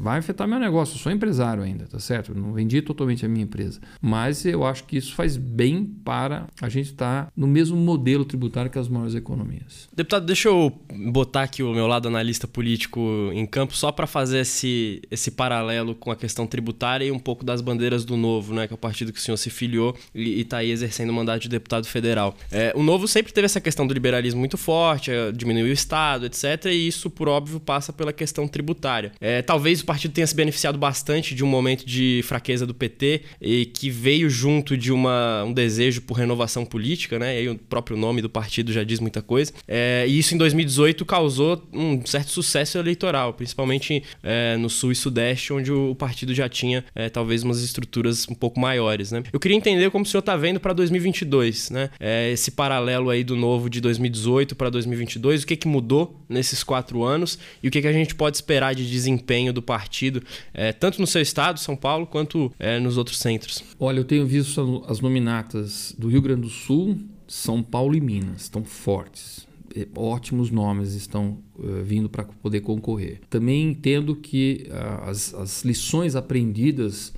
[0.00, 0.94] vai vai afetar meu negócio.
[0.94, 2.32] Eu sou empresário ainda, tá certo?
[2.32, 3.80] Eu não vendi totalmente a minha empresa.
[4.00, 8.24] Mas eu acho que isso faz bem para a gente estar tá no mesmo modelo
[8.24, 9.88] tributário que as maiores economias.
[9.94, 10.72] Deputado, deixa eu
[11.12, 13.00] botar aqui o meu lado analista político
[13.32, 17.44] em campo só para fazer esse, esse paralelo com a questão tributária e um pouco
[17.44, 18.66] das bandeiras do Novo, né?
[18.66, 21.42] Que é o partido que o senhor se filiou e está aí exercendo o mandato
[21.42, 22.34] de deputado federal.
[22.50, 26.26] É, o Novo sempre teve essa questão do liberalismo muito forte, é, diminuiu o Estado,
[26.26, 26.66] etc.
[26.66, 29.12] E isso, por óbvio, passa pela questão tributária.
[29.44, 33.22] Talvez o partido partido tenha se beneficiado bastante de um momento de fraqueza do PT
[33.40, 37.34] e que veio junto de uma, um desejo por renovação política, né?
[37.34, 39.52] E aí o próprio nome do partido já diz muita coisa.
[39.66, 44.94] É, e isso em 2018 causou um certo sucesso eleitoral, principalmente é, no sul e
[44.94, 49.22] sudeste, onde o partido já tinha é, talvez umas estruturas um pouco maiores, né?
[49.32, 51.90] Eu queria entender como o senhor está vendo para 2022, né?
[51.98, 56.62] É, esse paralelo aí do novo de 2018 para 2022, o que, que mudou nesses
[56.62, 59.15] quatro anos e o que, que a gente pode esperar de desempenho
[59.52, 63.62] do partido é, tanto no seu estado, São Paulo, quanto é, nos outros centros?
[63.78, 68.42] Olha, eu tenho visto as nominatas do Rio Grande do Sul, São Paulo e Minas,
[68.42, 69.46] estão fortes.
[69.74, 73.20] É, ótimos nomes estão uh, vindo para poder concorrer.
[73.28, 77.12] Também entendo que uh, as, as lições aprendidas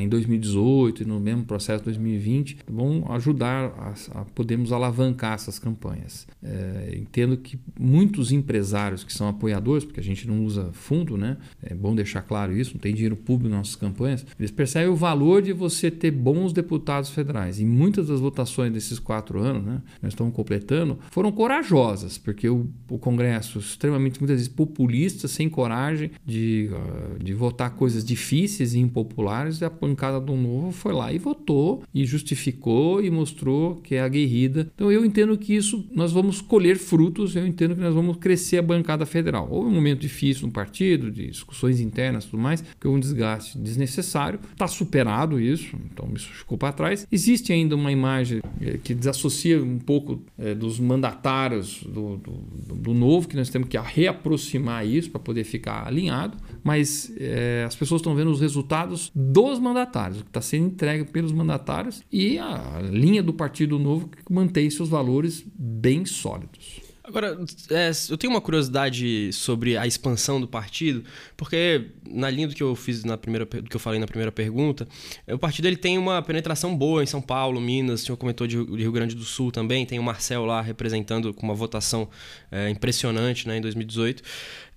[0.00, 6.26] em 2018 e no mesmo processo 2020 vão ajudar a, a podermos alavancar essas campanhas.
[6.42, 11.36] É, entendo que muitos empresários que são apoiadores, porque a gente não usa fundo, né?
[11.62, 14.96] É bom deixar claro isso, não tem dinheiro público nas nossas campanhas, eles percebem o
[14.96, 17.60] valor de você ter bons deputados federais.
[17.60, 22.68] E muitas das votações desses quatro anos, né, nós estamos completando, foram corajosas, porque o,
[22.88, 28.78] o Congresso, extremamente muitas vezes populista, sem coragem de, uh, de votar coisas difíceis e
[28.78, 33.94] impopulares e a pancada do novo foi lá e votou e justificou e mostrou que
[33.94, 34.70] é aguerrida.
[34.74, 38.58] Então eu entendo que isso nós vamos colher frutos, eu entendo que nós vamos crescer
[38.58, 39.48] a bancada federal.
[39.50, 43.00] Houve um momento difícil no partido, de discussões internas e tudo mais, que houve um
[43.00, 44.38] desgaste desnecessário.
[44.52, 47.06] Está superado isso, então isso ficou para trás.
[47.10, 52.32] Existe ainda uma imagem é, que desassocia um pouco é, dos mandatários do, do,
[52.74, 57.74] do, novo, que nós temos que reaproximar isso para poder ficar alinhado, mas é, as
[57.74, 62.02] pessoas estão vendo os resultados do dos mandatários, o que está sendo entregue pelos mandatários
[62.12, 66.80] e a linha do Partido Novo que mantém seus valores bem sólidos.
[67.02, 67.36] Agora,
[67.70, 71.02] é, eu tenho uma curiosidade sobre a expansão do partido,
[71.36, 74.30] porque na linha do que eu fiz na primeira, do que eu falei na primeira
[74.30, 74.86] pergunta,
[75.26, 78.56] o partido ele tem uma penetração boa em São Paulo, Minas, o senhor comentou de
[78.56, 82.08] Rio Grande do Sul também, tem o Marcel lá representando com uma votação
[82.48, 84.22] é, impressionante né, em 2018.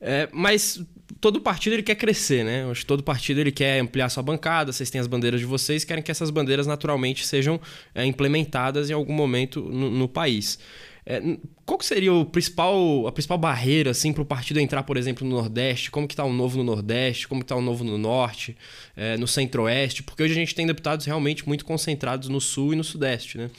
[0.01, 0.83] É, mas
[1.19, 2.69] todo partido ele quer crescer, né?
[2.69, 5.83] acho que todo partido ele quer ampliar sua bancada, vocês têm as bandeiras de vocês,
[5.83, 7.59] querem que essas bandeiras naturalmente sejam
[7.93, 10.59] é, implementadas em algum momento no, no país.
[11.05, 11.21] É,
[11.65, 15.35] qual seria o principal, a principal barreira assim, para o partido entrar, por exemplo, no
[15.35, 15.91] Nordeste?
[15.91, 17.27] Como que está o novo no Nordeste?
[17.27, 18.55] Como está o novo no Norte?
[18.95, 20.03] É, no Centro-Oeste?
[20.03, 23.37] Porque hoje a gente tem deputados realmente muito concentrados no Sul e no Sudeste.
[23.37, 23.49] Né?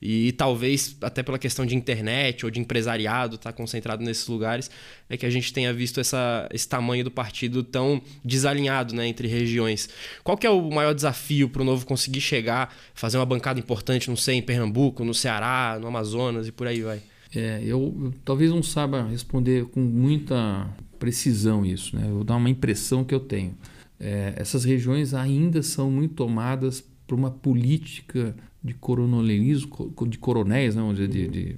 [0.00, 4.26] E, e talvez até pela questão de internet ou de empresariado estar tá concentrado nesses
[4.28, 4.70] lugares,
[5.12, 9.28] é que a gente tenha visto essa, esse tamanho do partido tão desalinhado né, entre
[9.28, 9.86] regiões.
[10.24, 14.08] Qual que é o maior desafio para o Novo conseguir chegar, fazer uma bancada importante,
[14.08, 17.02] não sei, em Pernambuco, no Ceará, no Amazonas e por aí vai?
[17.34, 20.66] É, eu, eu talvez não saiba responder com muita
[20.98, 22.06] precisão isso, né?
[22.08, 23.54] Eu vou dar uma impressão que eu tenho.
[24.00, 30.94] É, essas regiões ainda são muito tomadas por uma política de coronelismo, de coronéis, não,
[30.94, 31.56] de, de, de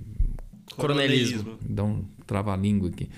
[0.76, 1.52] coronelismo.
[1.78, 3.08] Um trava-língua aqui.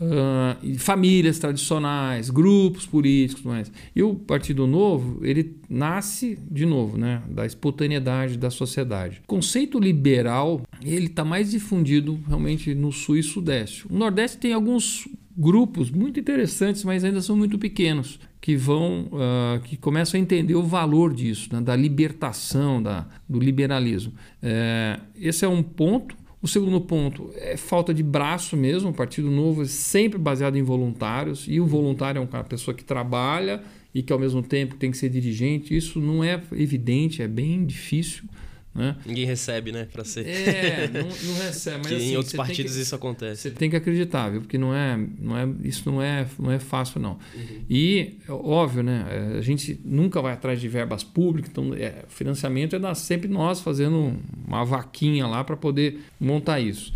[0.00, 3.70] Uh, famílias tradicionais, grupos políticos, mais.
[3.94, 9.20] E o Partido Novo ele nasce de novo, né, da espontaneidade da sociedade.
[9.24, 13.86] O conceito liberal ele está mais difundido realmente no Sul e Sudeste.
[13.90, 19.60] O Nordeste tem alguns grupos muito interessantes, mas ainda são muito pequenos que vão uh,
[19.64, 24.14] que começam a entender o valor disso, né, da libertação, da, do liberalismo.
[24.42, 28.90] É, esse é um ponto o segundo ponto é falta de braço mesmo.
[28.90, 32.82] O Partido Novo é sempre baseado em voluntários e o voluntário é uma pessoa que
[32.82, 33.62] trabalha
[33.94, 35.76] e que ao mesmo tempo tem que ser dirigente.
[35.76, 38.24] Isso não é evidente, é bem difícil
[38.72, 38.96] Né?
[39.04, 39.88] Ninguém recebe, né?
[39.92, 40.26] Para ser.
[40.26, 41.78] É, não, não recebe.
[41.78, 43.42] Mas, que assim, em outros partidos que, isso acontece.
[43.42, 44.42] Você tem que acreditar, viu?
[44.42, 47.18] Porque não é, não é, isso não é, não é fácil, não.
[47.34, 47.64] Uhum.
[47.68, 49.06] E, óbvio, né?
[49.10, 53.60] É, a gente nunca vai atrás de verbas públicas, então é, financiamento é sempre nós
[53.60, 56.92] fazendo uma vaquinha lá para poder montar isso.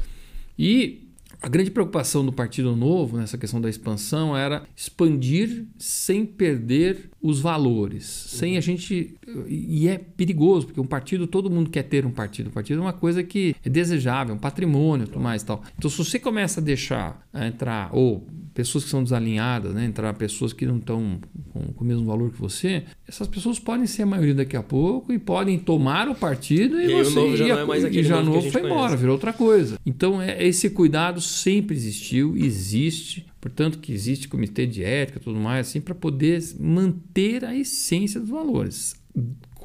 [0.56, 1.03] E
[1.40, 7.40] a grande preocupação do Partido Novo nessa questão da expansão era expandir sem perder os
[7.40, 9.16] valores, sem a gente
[9.49, 12.83] e é perigoso porque um partido todo mundo quer ter um partido, um partido é
[12.83, 15.62] uma coisa que é desejável, um patrimônio, tudo mais, tal.
[15.79, 19.84] Então se você começa a deixar a entrar ou pessoas que são desalinhadas, né?
[19.84, 21.18] entrar pessoas que não estão
[21.52, 24.62] com, com, o mesmo valor que você, essas pessoas podem ser a maioria daqui a
[24.62, 27.64] pouco e podem tomar o partido e, e você o novo já e, não é
[27.64, 28.78] mais aquele e já novo, novo foi conhece.
[28.78, 29.78] embora, virou outra coisa.
[29.84, 33.26] Então é, esse cuidado sempre existiu, existe.
[33.40, 38.18] Portanto, que existe comitê de ética e tudo mais, assim, para poder manter a essência
[38.18, 38.94] dos valores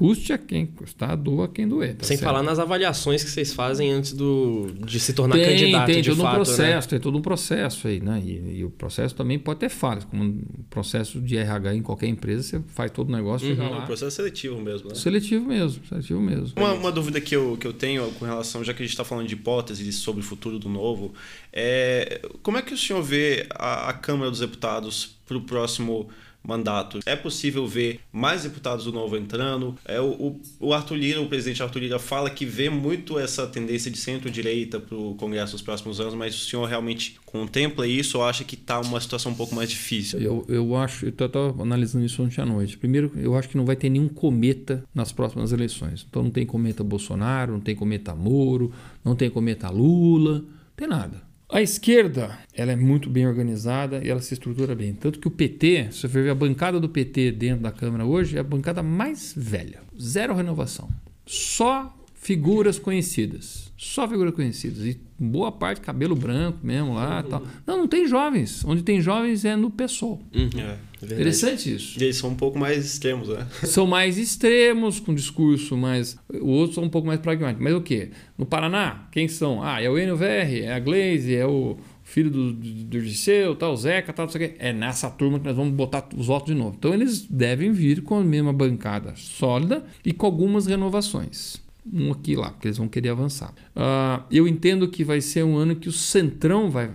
[0.00, 1.94] custe a quem custar, doa a quem doer.
[1.94, 2.26] Tá Sem certo?
[2.26, 6.08] falar nas avaliações que vocês fazem antes do, de se tornar tem, candidato tem de
[6.08, 6.90] todo fato, um processo, né?
[6.90, 8.22] tem todo um processo aí, né?
[8.24, 12.06] E, e, o processo também pode ter falhas, como um processo de RH em qualquer
[12.06, 13.82] empresa, você faz todo o negócio, uhum, chega É lá.
[13.82, 14.94] um processo seletivo mesmo, né?
[14.94, 16.54] Seletivo mesmo, seletivo mesmo.
[16.56, 19.04] Uma, uma dúvida que eu, que eu tenho com relação, já que a gente está
[19.04, 21.12] falando de hipóteses sobre o futuro do novo,
[21.52, 26.08] é como é que o senhor vê a, a Câmara dos Deputados para o próximo
[26.42, 27.00] mandato.
[27.06, 29.76] É possível ver mais deputados do Novo entrando.
[29.84, 33.90] É, o, o Arthur Lira, o presidente Arthur Lira, fala que vê muito essa tendência
[33.90, 38.24] de centro-direita para o Congresso nos próximos anos, mas o senhor realmente contempla isso ou
[38.24, 40.20] acha que está uma situação um pouco mais difícil?
[40.20, 42.76] Eu, eu acho, eu estava analisando isso ontem à noite.
[42.76, 46.06] Primeiro, eu acho que não vai ter nenhum cometa nas próximas eleições.
[46.08, 48.72] Então não tem cometa Bolsonaro, não tem cometa Moro,
[49.04, 51.29] não tem cometa Lula, não tem nada.
[51.52, 54.94] A esquerda, ela é muito bem organizada e ela se estrutura bem.
[54.94, 58.36] Tanto que o PT, se você ver a bancada do PT dentro da Câmara hoje,
[58.36, 59.80] é a bancada mais velha.
[60.00, 60.88] Zero renovação.
[61.26, 63.72] Só figuras conhecidas.
[63.76, 64.84] Só figuras conhecidas.
[64.84, 67.42] E boa parte cabelo branco mesmo lá tal.
[67.66, 68.64] Não, não tem jovens.
[68.64, 70.22] Onde tem jovens é no PSOL.
[70.32, 70.60] Uhum.
[70.60, 71.98] É, é Interessante isso.
[72.00, 73.46] E eles são um pouco mais extremos, né?
[73.64, 76.18] São mais extremos, com discurso mais.
[76.28, 77.62] O outro são um pouco mais pragmáticos.
[77.62, 78.10] Mas o quê?
[78.36, 79.62] No Paraná, quem são?
[79.62, 83.76] Ah, é o Enio VR, é a Glaze, é o filho do, do, Dirceu, tal,
[83.76, 84.56] Zeca, tal, não sei o quê.
[84.58, 86.76] É nessa turma que nós vamos botar os votos de novo.
[86.78, 91.60] Então eles devem vir com a mesma bancada sólida e com algumas renovações
[91.92, 93.52] um aqui e lá, porque eles vão querer avançar.
[93.74, 96.90] Uh, eu entendo que vai ser um ano que o Centrão vai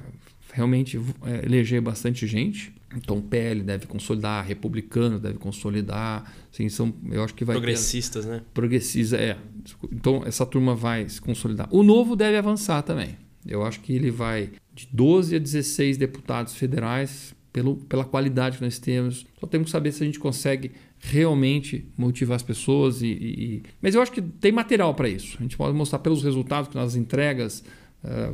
[0.54, 2.74] realmente é, eleger bastante gente.
[2.96, 6.34] Então PL deve consolidar, republicano deve consolidar.
[6.52, 8.42] Assim, são, eu acho que vai progressistas, ter, né?
[8.54, 9.38] Progressista, é.
[9.92, 11.68] Então essa turma vai se consolidar.
[11.72, 13.18] O novo deve avançar também.
[13.46, 18.64] Eu acho que ele vai de 12 a 16 deputados federais pelo, pela qualidade que
[18.64, 19.26] nós temos.
[19.40, 23.64] Só temos que saber se a gente consegue realmente motivar as pessoas e, e...
[23.82, 26.76] mas eu acho que tem material para isso a gente pode mostrar pelos resultados que
[26.76, 27.64] nas entregas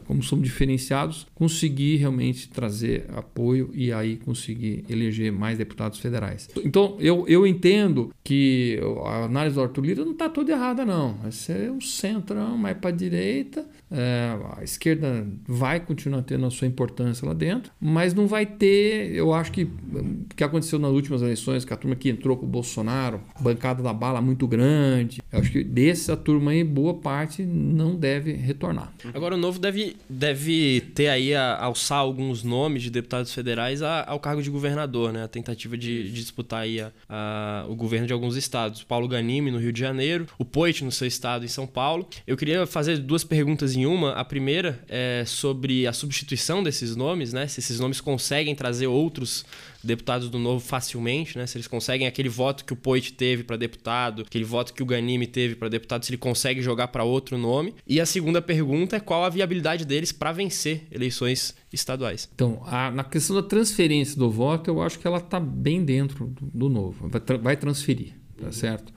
[0.06, 6.50] como somos diferenciados conseguir realmente trazer apoio e aí conseguir eleger mais deputados federais.
[6.64, 11.16] Então eu, eu entendo que a análise do Arthur Lira não está toda errada não.
[11.16, 13.66] Vai ser um centrão mais para a direita.
[13.90, 19.14] É, a esquerda vai continuar tendo a sua importância lá dentro, mas não vai ter,
[19.14, 22.46] eu acho que o que aconteceu nas últimas eleições, que a turma que entrou com
[22.46, 27.44] o Bolsonaro, bancada da bala muito grande, eu acho que dessa turma aí, boa parte
[27.44, 28.94] não deve retornar.
[29.14, 34.04] Agora o novo deve, deve ter aí a, alçar alguns nomes de deputados federais a,
[34.10, 35.24] ao cargo de governador, né?
[35.24, 38.84] A tentativa de, de disputar aí a, a, o governo de alguns estados.
[38.84, 42.08] Paulo Ganimi no Rio de Janeiro, o Poit no seu estado em São Paulo.
[42.26, 44.14] Eu queria fazer duas perguntas em uma.
[44.14, 47.48] A primeira é sobre a substituição desses nomes, né?
[47.48, 49.46] Se esses nomes conseguem trazer outros
[49.84, 51.48] deputados do Novo facilmente, né?
[51.48, 54.86] Se eles conseguem aquele voto que o Poit teve para deputado, aquele voto que o
[54.86, 57.74] Ganimi teve para deputado, se ele consegue jogar para outro nome.
[57.88, 62.30] E a segunda pergunta é qual a viabilidade deles para vencer eleições estaduais.
[62.34, 66.28] Então, a, na questão da transferência do voto, eu acho que ela está bem dentro
[66.28, 67.10] do, do Novo.
[67.10, 68.52] Vai, tra vai transferir, tá uhum.
[68.52, 68.94] certo?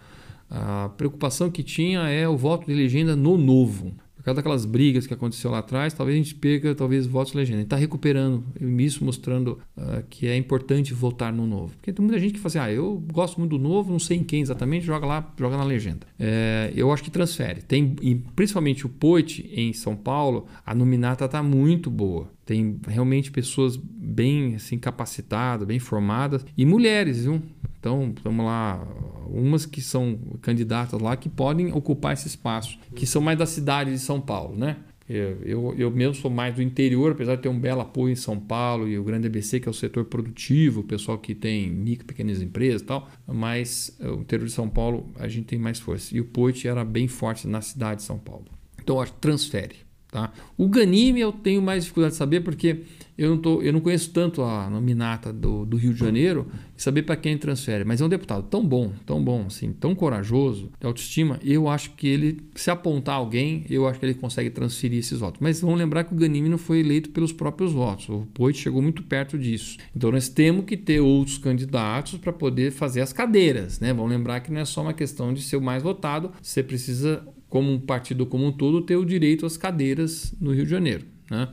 [0.50, 3.94] A preocupação que tinha é o voto de legenda no Novo
[4.24, 7.58] por causa daquelas brigas que aconteceu lá atrás, talvez a gente perca talvez votos legenda.
[7.58, 11.76] A gente está recuperando isso, mostrando uh, que é importante votar no novo.
[11.76, 14.16] Porque tem muita gente que fala assim, ah, eu gosto muito do novo, não sei
[14.16, 16.06] em quem exatamente, joga lá, joga na legenda.
[16.18, 17.60] É, eu acho que transfere.
[17.60, 17.94] Tem,
[18.34, 22.30] principalmente o Poit em São Paulo, a nominata está muito boa.
[22.44, 27.42] Tem realmente pessoas bem assim, capacitadas, bem formadas e mulheres, viu?
[27.78, 28.86] Então, vamos lá,
[29.28, 33.90] umas que são candidatas lá que podem ocupar esse espaço, que são mais da cidade
[33.90, 34.76] de São Paulo, né?
[35.06, 38.16] Eu, eu, eu mesmo sou mais do interior, apesar de ter um belo apoio em
[38.16, 41.70] São Paulo e o grande ABC, que é o setor produtivo, o pessoal que tem
[41.70, 45.78] micro, pequenas empresas e tal, mas o interior de São Paulo a gente tem mais
[45.78, 46.16] força.
[46.16, 48.46] E o Poit era bem forte na cidade de São Paulo.
[48.80, 49.76] Então, transfere.
[50.14, 50.32] Tá?
[50.56, 52.82] O Ganime eu tenho mais dificuldade de saber porque
[53.18, 56.46] eu não, tô, eu não conheço tanto a nominata do, do Rio de Janeiro
[56.78, 57.84] e saber para quem transfere.
[57.84, 61.40] Mas é um deputado tão bom, tão bom, assim, tão corajoso, de autoestima.
[61.44, 65.40] Eu acho que ele, se apontar alguém, eu acho que ele consegue transferir esses votos.
[65.40, 68.08] Mas vamos lembrar que o Ganime não foi eleito pelos próprios votos.
[68.08, 69.78] O Poit chegou muito perto disso.
[69.96, 73.80] Então nós temos que ter outros candidatos para poder fazer as cadeiras.
[73.80, 73.92] Né?
[73.92, 77.26] Vamos lembrar que não é só uma questão de ser o mais votado, você precisa
[77.54, 81.04] como um partido como um todo, ter o direito às cadeiras no Rio de Janeiro.
[81.30, 81.48] Né?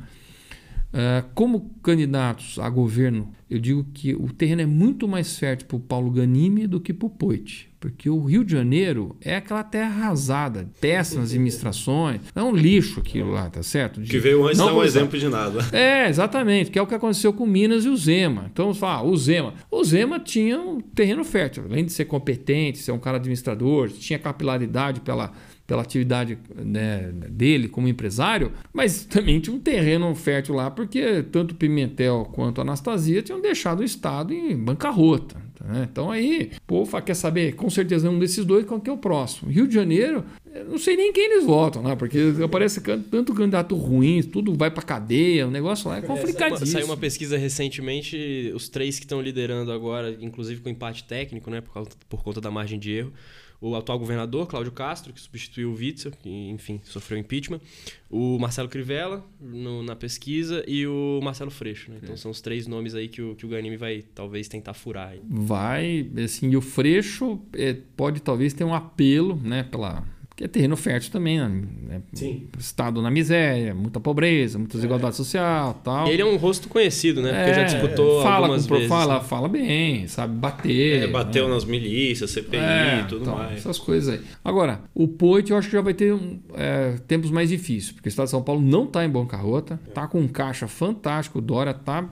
[0.92, 5.78] Uh, como candidatos a governo, eu digo que o terreno é muito mais fértil para
[5.78, 7.70] o Paulo Ganimi do que para o Poit.
[7.80, 13.32] Porque o Rio de Janeiro é aquela terra arrasada, péssimas administrações, é um lixo aquilo
[13.32, 14.02] lá, tá certo?
[14.02, 15.60] De, que veio antes dar um exemplo de nada.
[15.72, 18.50] É, exatamente, que é o que aconteceu com Minas e o Zema.
[18.52, 19.54] Então, vamos falar, o Zema.
[19.70, 24.18] O Zema tinha um terreno fértil, além de ser competente, ser um cara administrador, tinha
[24.18, 25.32] capilaridade pela
[25.72, 31.56] pela atividade né, dele como empresário, mas também tinha um terreno fértil lá, porque tanto
[31.56, 35.38] Pimentel quanto Anastasia tinham deixado o Estado em bancarrota.
[35.64, 35.88] Né?
[35.90, 39.50] Então aí, povo quer saber, com certeza um desses dois, qual que é o próximo.
[39.50, 40.26] Rio de Janeiro,
[40.70, 41.96] não sei nem quem eles votam, né?
[41.96, 46.68] porque aparece tanto candidato ruim, tudo vai para cadeia, o negócio lá é complicadíssimo.
[46.68, 51.62] Saiu uma pesquisa recentemente, os três que estão liderando agora, inclusive com empate técnico, né,
[51.62, 53.14] por, causa, por conta da margem de erro,
[53.62, 57.62] o atual governador, Cláudio Castro, que substituiu o Witzel, que, enfim, sofreu impeachment,
[58.10, 61.92] o Marcelo Crivella, no, na pesquisa, e o Marcelo Freixo.
[61.92, 62.00] Né?
[62.02, 62.18] Então, é.
[62.18, 65.10] são os três nomes aí que o, que o Ganime vai, talvez, tentar furar.
[65.10, 65.22] Aí.
[65.30, 70.04] Vai, assim, e o Freixo é, pode, talvez, ter um apelo, né, pela
[70.42, 72.02] que é terreno fértil também, né?
[72.14, 72.48] Sim.
[72.58, 75.18] Estado na miséria, muita pobreza, muita desigualdade é.
[75.18, 76.08] social tal.
[76.08, 77.32] ele é um rosto conhecido, né?
[77.32, 78.90] Porque é, já disputou fala algumas com, vezes.
[78.90, 79.22] Fala, né?
[79.22, 81.04] fala bem, sabe bater.
[81.04, 81.54] É, bateu né?
[81.54, 83.58] nas milícias, CPI é, tudo então, mais.
[83.58, 84.26] Essas coisas aí.
[84.44, 86.18] Agora, o Poit eu acho que já vai ter
[86.56, 90.08] é, tempos mais difíceis, porque o Estado de São Paulo não está em bancarrota, está
[90.08, 92.10] com um caixa fantástico, o Dória está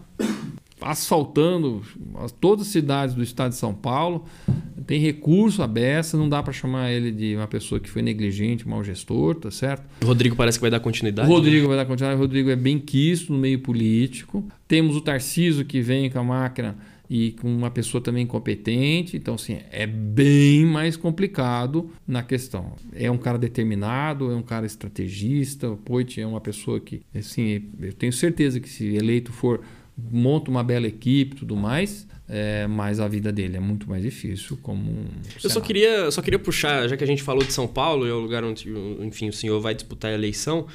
[0.82, 1.82] asfaltando
[2.40, 4.26] todas as cidades do estado de São Paulo,
[4.88, 8.84] tem recurso aberto, não dá para chamar ele de uma pessoa que foi negligente, mau
[8.84, 9.84] gestor, tá certo?
[10.02, 11.30] O Rodrigo parece que vai dar continuidade.
[11.30, 11.68] O Rodrigo né?
[11.68, 14.44] vai dar continuidade, o Rodrigo é bem quisto no meio político.
[14.68, 16.76] Temos o Tarciso que vem com a máquina
[17.10, 22.74] e com uma pessoa também competente, então assim, é bem mais complicado na questão.
[22.94, 27.64] É um cara determinado, é um cara estrategista, o Poit é uma pessoa que, assim,
[27.80, 29.62] eu tenho certeza que se eleito for
[30.12, 34.58] monta uma bela equipe tudo mais, é, mas a vida dele é muito mais difícil
[34.62, 35.06] como um
[35.44, 38.14] Eu só queria, só queria puxar, já que a gente falou de São Paulo, é
[38.14, 38.70] o lugar onde
[39.02, 40.68] enfim, o senhor vai disputar a eleição,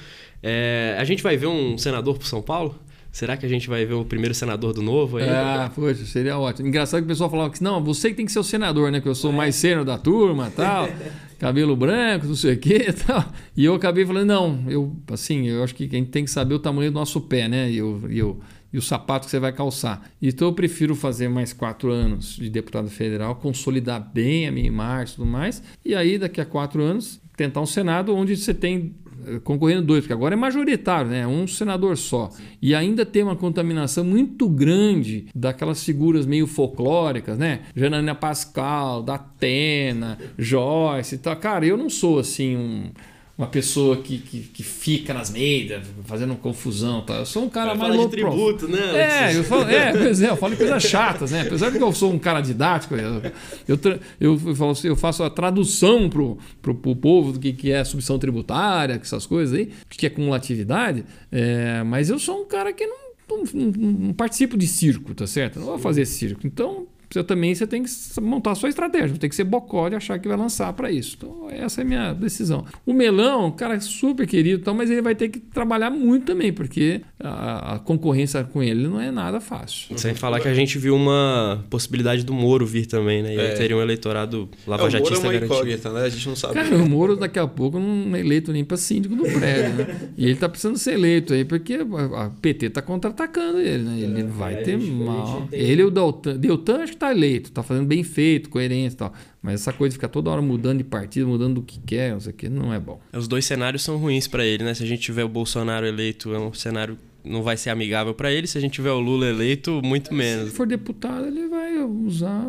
[0.42, 2.78] é, a gente vai ver um senador para São Paulo?
[3.14, 5.28] Será que a gente vai ver o primeiro senador do novo aí?
[5.28, 6.66] Ah, poxa, seria ótimo.
[6.66, 9.00] Engraçado que o pessoal falava que não, você que tem que ser o senador, né?
[9.00, 9.37] Que eu sou é.
[9.37, 10.88] mais sênior da turma tal,
[11.38, 13.24] cabelo branco, não sei o quê tal.
[13.56, 16.54] E eu acabei falando, não, eu, assim, eu acho que a gente tem que saber
[16.54, 17.70] o tamanho do nosso pé, né?
[17.70, 18.40] E eu, eu
[18.74, 20.02] e o sapato que você vai calçar.
[20.20, 25.12] Então eu prefiro fazer mais quatro anos de deputado federal, consolidar bem a minha imagem
[25.12, 28.96] e tudo mais, e aí daqui a quatro anos tentar um Senado onde você tem
[29.28, 31.24] eh, concorrendo dois, porque agora é majoritário, né?
[31.24, 32.30] Um senador só.
[32.60, 37.60] E ainda tem uma contaminação muito grande daquelas figuras meio folclóricas, né?
[37.76, 41.37] Janaina Pascal, Datena, Joyce e tal.
[41.37, 42.90] Cara, eu não sou assim um
[43.37, 47.03] uma pessoa que, que, que, fica nas meias, fazendo confusão.
[47.03, 47.14] Tá?
[47.14, 48.11] Eu sou um cara mais louco.
[48.14, 49.33] de tributo, né?
[49.33, 51.42] É, eu falo, é, pois é, eu falo coisas chatas, né?
[51.42, 53.23] Apesar de que eu sou um cara didático, eu,
[53.66, 53.79] eu,
[54.20, 57.83] eu, eu, assim, eu faço a tradução pro, pro, pro povo do que, que é
[57.83, 62.87] submissão tributária, essas coisas aí, que é cumulatividade, é, mas eu sou um cara que
[62.87, 62.97] não,
[63.29, 65.59] não, não, não participo de circo, tá certo?
[65.59, 66.47] não vou fazer circo.
[66.47, 69.94] Então, você também você tem que montar a sua estratégia, tem que ser bocó de
[69.94, 71.16] achar que vai lançar para isso.
[71.16, 72.64] Então, essa é a minha decisão.
[72.85, 76.53] O melão, cara, é super querido, tal, mas ele vai ter que trabalhar muito também,
[76.53, 79.96] porque a, a concorrência com ele não é nada fácil.
[79.96, 83.35] Sem falar que a gente viu uma possibilidade do Moro vir também, né?
[83.35, 83.53] E é.
[83.53, 86.03] teria um eleitorado lavajatista é, o Moro é uma incógnita, né?
[86.03, 86.55] A gente não sabe.
[86.55, 90.11] Cara, o Moro daqui a pouco não é eleito nem para síndico do prédio, né?
[90.16, 94.00] E ele tá precisando ser eleito aí, porque a PT tá contra-atacando ele, né?
[94.00, 95.46] Ele é, vai ter mal.
[95.53, 98.98] Ele e o Deltan, Deltan acho que tá eleito, tá fazendo bem feito, coerência e
[98.98, 99.13] tal.
[99.42, 102.21] Mas essa coisa de ficar toda hora mudando de partido, mudando do que quer, não
[102.21, 103.00] sei o que, não é bom.
[103.13, 104.75] Os dois cenários são ruins para ele, né?
[104.75, 108.31] Se a gente tiver o Bolsonaro eleito, é um cenário não vai ser amigável para
[108.31, 108.46] ele.
[108.46, 110.50] Se a gente tiver o Lula eleito, muito menos.
[110.50, 112.44] Se for deputado, ele vai usar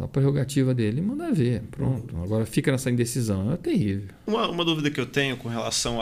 [0.00, 1.62] a prerrogativa dele e mandar ver.
[1.70, 2.16] Pronto.
[2.18, 3.52] Agora fica nessa indecisão.
[3.52, 4.08] É terrível.
[4.26, 5.98] Uma, uma dúvida que eu tenho com relação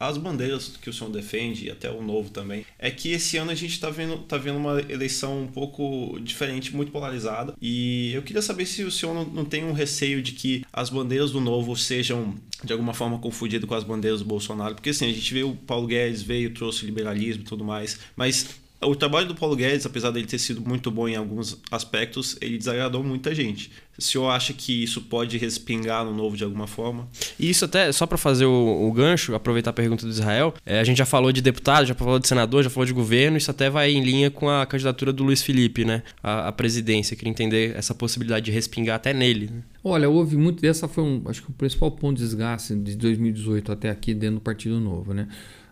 [0.00, 3.50] às bandeiras que o senhor defende, e até o novo também, é que esse ano
[3.50, 7.54] a gente está vendo, tá vendo uma eleição um pouco diferente, muito polarizada.
[7.60, 10.88] E eu queria saber se o senhor não, não tem um receio de que as
[10.88, 14.74] bandeiras do novo sejam de alguma forma confundidas com as bandeiras do Bolsonaro.
[14.74, 18.46] Porque assim, a gente vê o Paulo Guedes veio, trouxe liberalismo e tudo mais, mas
[18.80, 22.56] o trabalho do Paulo Guedes, apesar dele ter sido muito bom em alguns aspectos, ele
[22.56, 23.72] desagradou muita gente.
[23.98, 27.08] O senhor acha que isso pode respingar no novo de alguma forma?
[27.40, 30.78] E isso até, só para fazer o, o, gancho, aproveitar a pergunta do Israel, é,
[30.78, 33.50] a gente já falou de deputado, já falou de senador, já falou de governo, isso
[33.50, 36.04] até vai em linha com a candidatura do Luiz Felipe, né?
[36.22, 37.16] A, a presidência.
[37.16, 39.50] queria entender essa possibilidade de respingar até nele.
[39.52, 39.62] Né?
[39.82, 43.72] Olha, houve muito dessa foi um, acho que o principal ponto de desgaste de 2018
[43.72, 45.26] até aqui dentro do Partido Novo, né?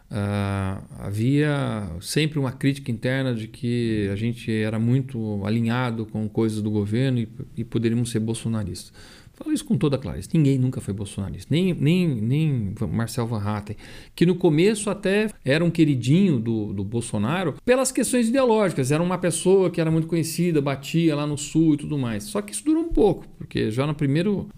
[0.09, 6.63] Uh, havia sempre uma crítica interna de que a gente era muito alinhado com coisas
[6.63, 8.93] do governo e, e poderíamos ser bolsonaristas.
[9.37, 10.29] Falo isso com toda clareza.
[10.33, 11.47] Ninguém nunca foi bolsonarista.
[11.51, 13.77] Nem, nem, nem Marcel Van Hatten,
[14.15, 18.91] que no começo até era um queridinho do, do Bolsonaro pelas questões ideológicas.
[18.91, 22.25] Era uma pessoa que era muito conhecida, batia lá no Sul e tudo mais.
[22.25, 24.49] Só que isso durou um pouco, porque já no primeiro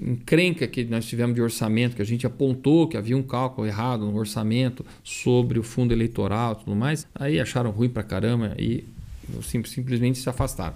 [0.00, 4.06] encrenca que nós tivemos de orçamento, que a gente apontou que havia um cálculo errado
[4.06, 8.84] no orçamento sobre o fundo eleitoral e tudo mais, aí acharam ruim pra caramba e
[9.42, 10.74] simplesmente se afastaram.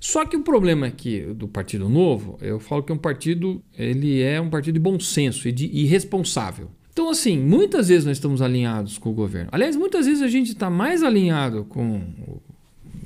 [0.00, 4.22] Só que o problema aqui do Partido Novo, eu falo que é um partido, ele
[4.22, 6.70] é um partido de bom senso e de irresponsável.
[6.90, 9.50] Então, assim, muitas vezes nós estamos alinhados com o governo.
[9.52, 12.40] Aliás, muitas vezes a gente está mais alinhado com o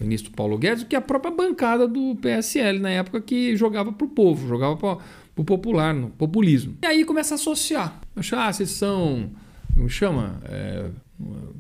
[0.01, 4.07] ministro Paulo Guedes do que a própria bancada do PSL na época que jogava para
[4.07, 4.99] o povo, jogava para
[5.37, 6.77] o popular, no populismo.
[6.83, 8.01] E aí começa a associar.
[8.15, 9.31] Achar, ah, vocês são,
[9.75, 10.41] como chama?
[10.45, 10.91] É,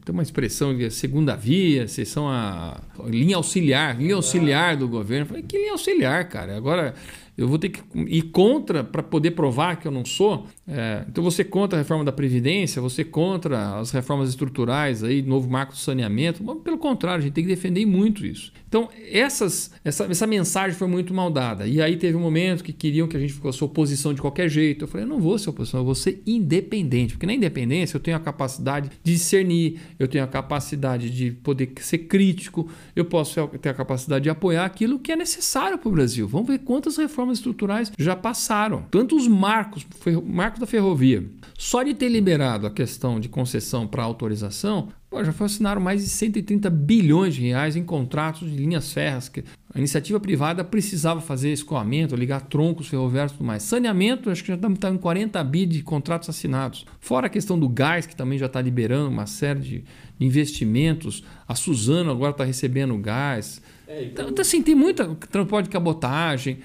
[0.04, 5.22] tem uma expressão de segunda via, vocês são a linha auxiliar, linha auxiliar do governo.
[5.22, 6.56] Eu falei, que linha auxiliar, cara?
[6.56, 6.94] Agora
[7.36, 10.46] eu vou ter que ir contra para poder provar que eu não sou.
[10.66, 15.50] É, então você contra a reforma da Previdência, você contra as reformas estruturais, aí, novo
[15.50, 16.42] marco do saneamento.
[16.44, 18.52] Mas, pelo contrário, a gente tem que defender muito isso.
[18.74, 21.64] Então, essas, essa, essa mensagem foi muito mal dada.
[21.64, 24.82] E aí teve um momento que queriam que a gente fosse oposição de qualquer jeito.
[24.82, 27.12] Eu falei, eu não vou ser oposição, eu vou ser independente.
[27.12, 31.72] Porque na independência eu tenho a capacidade de discernir, eu tenho a capacidade de poder
[31.82, 35.92] ser crítico, eu posso ter a capacidade de apoiar aquilo que é necessário para o
[35.92, 36.26] Brasil.
[36.26, 38.86] Vamos ver quantas reformas estruturais já passaram.
[38.90, 39.86] Tanto os marcos,
[40.26, 41.24] marcos da ferrovia.
[41.56, 46.02] Só de ter liberado a questão de concessão para autorização, Pô, já foi assinaram mais
[46.02, 49.28] de 130 bilhões de reais em contratos de linhas férreas.
[49.28, 53.62] Que a iniciativa privada precisava fazer escoamento, ligar troncos ferroviários e tudo mais.
[53.62, 56.84] Saneamento, acho que já estamos em 40 bi de contratos assinados.
[56.98, 59.84] Fora a questão do gás, que também já está liberando uma série de
[60.18, 61.22] investimentos.
[61.46, 63.62] A Suzano agora está recebendo gás.
[63.86, 64.30] É, então...
[64.30, 66.58] então, assim, tem muita transporte de cabotagem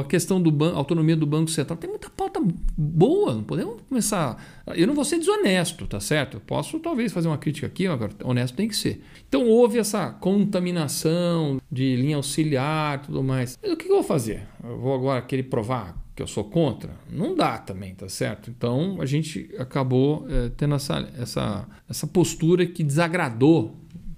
[0.00, 1.76] a questão da autonomia do Banco Central.
[1.76, 2.40] Tem muita pauta
[2.76, 4.42] boa, não podemos começar.
[4.74, 6.38] Eu não vou ser desonesto, tá certo?
[6.38, 9.02] Eu posso talvez fazer uma crítica aqui, agora honesto tem que ser.
[9.28, 13.58] Então houve essa contaminação de linha auxiliar tudo mais.
[13.62, 14.46] Mas o que eu vou fazer?
[14.62, 16.90] Eu vou agora querer provar que eu sou contra?
[17.10, 18.50] Não dá também, tá certo?
[18.50, 23.76] Então a gente acabou é, tendo essa, essa, essa postura que desagradou.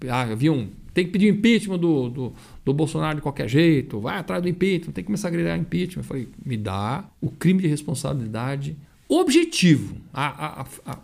[0.08, 0.70] Ah, havia um.
[0.94, 2.32] Tem que pedir impeachment do, do
[2.64, 6.02] do Bolsonaro de qualquer jeito, vai atrás do impeachment, tem que começar a gritar impeachment.
[6.02, 8.76] Eu falei, me dá o crime de responsabilidade
[9.08, 9.96] objetivo.
[10.12, 10.98] A, a, a,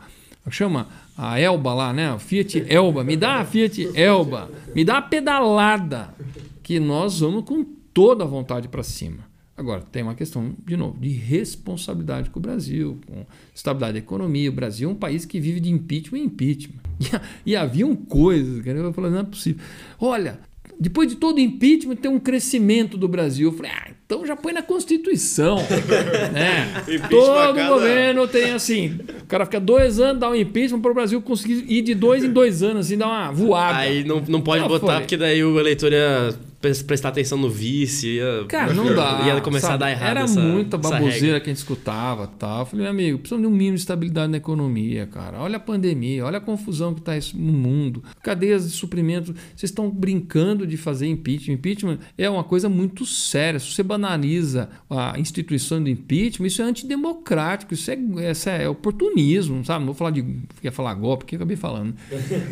[0.47, 2.19] a chama a Elba lá, né?
[2.19, 6.15] Fiat Elba, me dá a Fiat Elba, me dá a pedalada,
[6.63, 7.63] que nós vamos com
[7.93, 9.30] toda a vontade para cima.
[9.61, 14.49] Agora, tem uma questão, de novo, de responsabilidade com o Brasil, com estabilidade da economia.
[14.49, 16.81] O Brasil é um país que vive de impeachment em impeachment.
[17.45, 19.63] E, e haviam coisas, cara, eu falei, não é possível.
[19.99, 20.39] Olha,
[20.79, 23.51] depois de todo o impeachment, tem um crescimento do Brasil.
[23.51, 25.57] Eu falei, ah, então já põe na Constituição.
[26.33, 26.83] né?
[27.11, 27.69] Todo cada...
[27.69, 28.99] governo tem assim.
[29.23, 32.25] O cara fica dois anos, dá um impeachment para o Brasil conseguir ir de dois
[32.25, 33.79] em dois anos, assim, dar uma voada.
[33.79, 35.01] Aí não, não pode botar, falei.
[35.01, 39.23] porque daí o eleitor ia prestar atenção no vice, ia, Cara, não dá.
[39.25, 39.85] Ia começar sabe?
[39.85, 40.11] a dar errado.
[40.11, 42.61] Era essa, muita baboseira que a gente escutava tal.
[42.61, 45.39] Eu falei, meu amigo, precisamos de um mínimo de estabilidade na economia, cara.
[45.41, 48.05] Olha a pandemia, olha a confusão que está no mundo.
[48.23, 49.33] Cadeias de suprimento.
[49.57, 51.55] Vocês estão brincando de fazer impeachment.
[51.55, 53.59] Impeachment é uma coisa muito séria.
[53.59, 57.97] Se você banaliza a instituição do impeachment, isso é antidemocrático, isso é,
[58.31, 59.81] isso é oportunismo, sabe?
[59.81, 60.25] Não vou falar de.
[60.63, 61.95] Ia falar golpe, que eu acabei falando.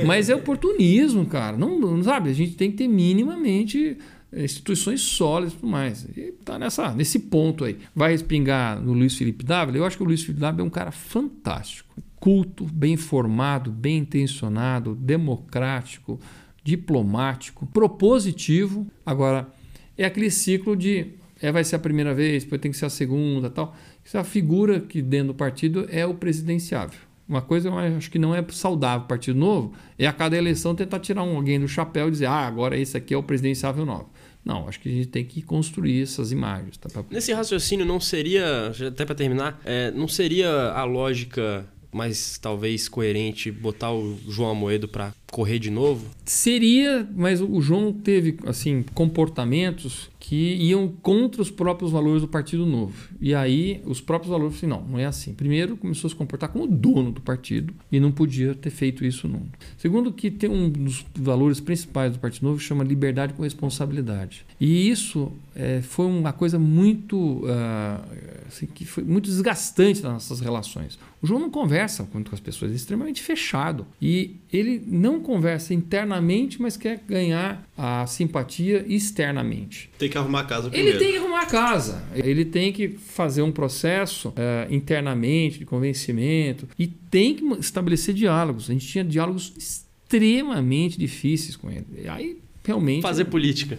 [0.06, 1.58] Mas é oportunismo, cara.
[1.58, 2.30] Não, não sabe?
[2.30, 3.97] A gente tem que ter minimamente
[4.32, 6.04] instituições sólidas e tudo mais.
[6.16, 7.78] E tá nessa, nesse ponto aí.
[7.94, 9.78] Vai respingar no Luiz Felipe Dávila?
[9.78, 11.94] Eu acho que o Luiz Felipe Dávila é um cara fantástico.
[12.16, 16.18] Culto, bem formado, bem intencionado, democrático,
[16.62, 18.86] diplomático, propositivo.
[19.06, 19.48] Agora,
[19.96, 22.90] é aquele ciclo de é, vai ser a primeira vez, depois tem que ser a
[22.90, 23.74] segunda tal.
[24.04, 26.98] Essa figura que dentro do partido é o presidenciável.
[27.28, 30.74] Uma coisa eu acho que não é saudável o Partido Novo é a cada eleição
[30.74, 33.84] tentar tirar um, alguém do chapéu e dizer, ah, agora esse aqui é o presidenciável
[33.84, 34.08] novo.
[34.44, 36.76] Não, acho que a gente tem que construir essas imagens.
[36.76, 36.88] Tá?
[37.10, 43.50] Nesse raciocínio não seria, até para terminar, é, não seria a lógica mais talvez coerente
[43.50, 46.06] botar o João Amoedo para correr de novo?
[46.24, 52.66] Seria, mas o João teve assim comportamentos que iam contra os próprios valores do Partido
[52.66, 53.08] Novo.
[53.20, 55.32] E aí os próprios valores assim, não, não é assim.
[55.32, 59.26] Primeiro, começou a se comportar como dono do partido e não podia ter feito isso
[59.26, 59.58] nunca.
[59.78, 64.44] Segundo, que tem um dos valores principais do Partido Novo chama liberdade com responsabilidade.
[64.60, 70.40] E isso é, foi uma coisa muito, uh, assim, que foi muito desgastante nas nossas
[70.40, 70.98] relações.
[71.22, 73.86] O João não conversa com as pessoas, é extremamente fechado.
[74.00, 79.90] E ele não conversa internamente, mas quer ganhar a simpatia externamente.
[79.98, 80.96] Tem que arrumar a casa primeiro.
[80.96, 82.04] Ele tem que arrumar a casa.
[82.14, 88.70] Ele tem que fazer um processo uh, internamente de convencimento e tem que estabelecer diálogos.
[88.70, 91.86] A gente tinha diálogos extremamente difíceis com ele.
[92.04, 93.78] E aí realmente fazer política.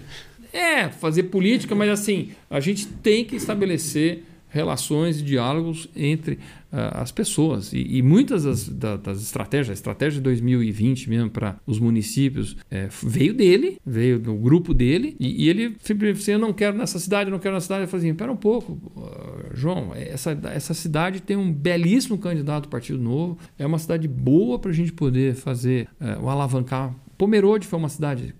[0.51, 6.33] É, fazer política, mas assim, a gente tem que estabelecer relações e diálogos entre
[6.71, 7.71] uh, as pessoas.
[7.71, 12.89] E, e muitas das, das, estratégias, a estratégia de 2020 mesmo para os municípios, é,
[13.03, 16.99] veio dele, veio do grupo dele, e, e, ele simplesmente assim, eu não quero nessa
[16.99, 17.83] cidade, eu não quero nessa cidade.
[17.83, 22.63] Eu falei assim, pera um pouco, uh, João, essa, essa cidade tem um belíssimo candidato
[22.63, 26.93] do Partido Novo, é uma cidade boa para a gente poder fazer, uh, o alavancar.
[27.17, 28.33] Pomerode foi uma cidade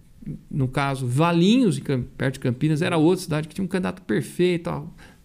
[0.50, 1.80] no caso, Valinhos,
[2.18, 4.70] perto de Campinas, era outra cidade que tinha um candidato perfeito,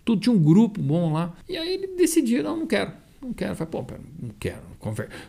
[0.05, 1.33] tudo tinha um grupo bom lá.
[1.49, 2.93] E aí ele decidia, não, não quero.
[3.23, 3.57] Não quero.
[3.57, 3.85] Falei, pô,
[4.23, 4.63] não quero.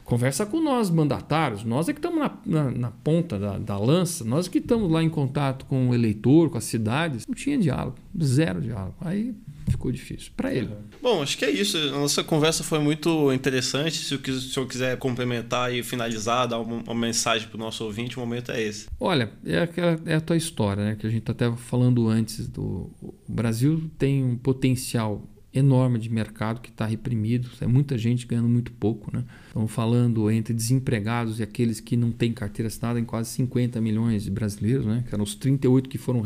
[0.03, 1.63] Conversa com nós, mandatários.
[1.63, 4.26] Nós é que estamos na, na, na, ponta da, da lança.
[4.26, 7.26] Nós é que estamos lá em contato com o eleitor, com as cidades.
[7.26, 7.95] Não tinha diálogo.
[8.21, 8.95] Zero diálogo.
[8.99, 9.34] Aí
[9.70, 10.70] ficou difícil para ele.
[11.01, 11.78] Bom, acho que é isso.
[11.78, 13.97] A nossa conversa foi muito interessante.
[13.97, 18.18] Se o senhor quiser complementar e finalizar, dar uma, uma mensagem para o nosso ouvinte,
[18.18, 18.88] o momento é esse.
[18.99, 20.95] Olha, é, aquela, é a tua história, né?
[20.95, 22.47] Que a gente está até falando antes.
[22.47, 25.24] Do, o Brasil tem um potencial
[25.56, 27.49] enorme de mercado que está reprimido.
[27.62, 29.10] É muita gente ganhando muito pouco.
[29.16, 29.24] Né?
[29.47, 34.24] Estamos falando entre desempregados e aqueles que não têm carteira assinada em quase 50 milhões
[34.24, 35.03] de brasileiros, né?
[35.08, 36.22] que eram os 38 que foram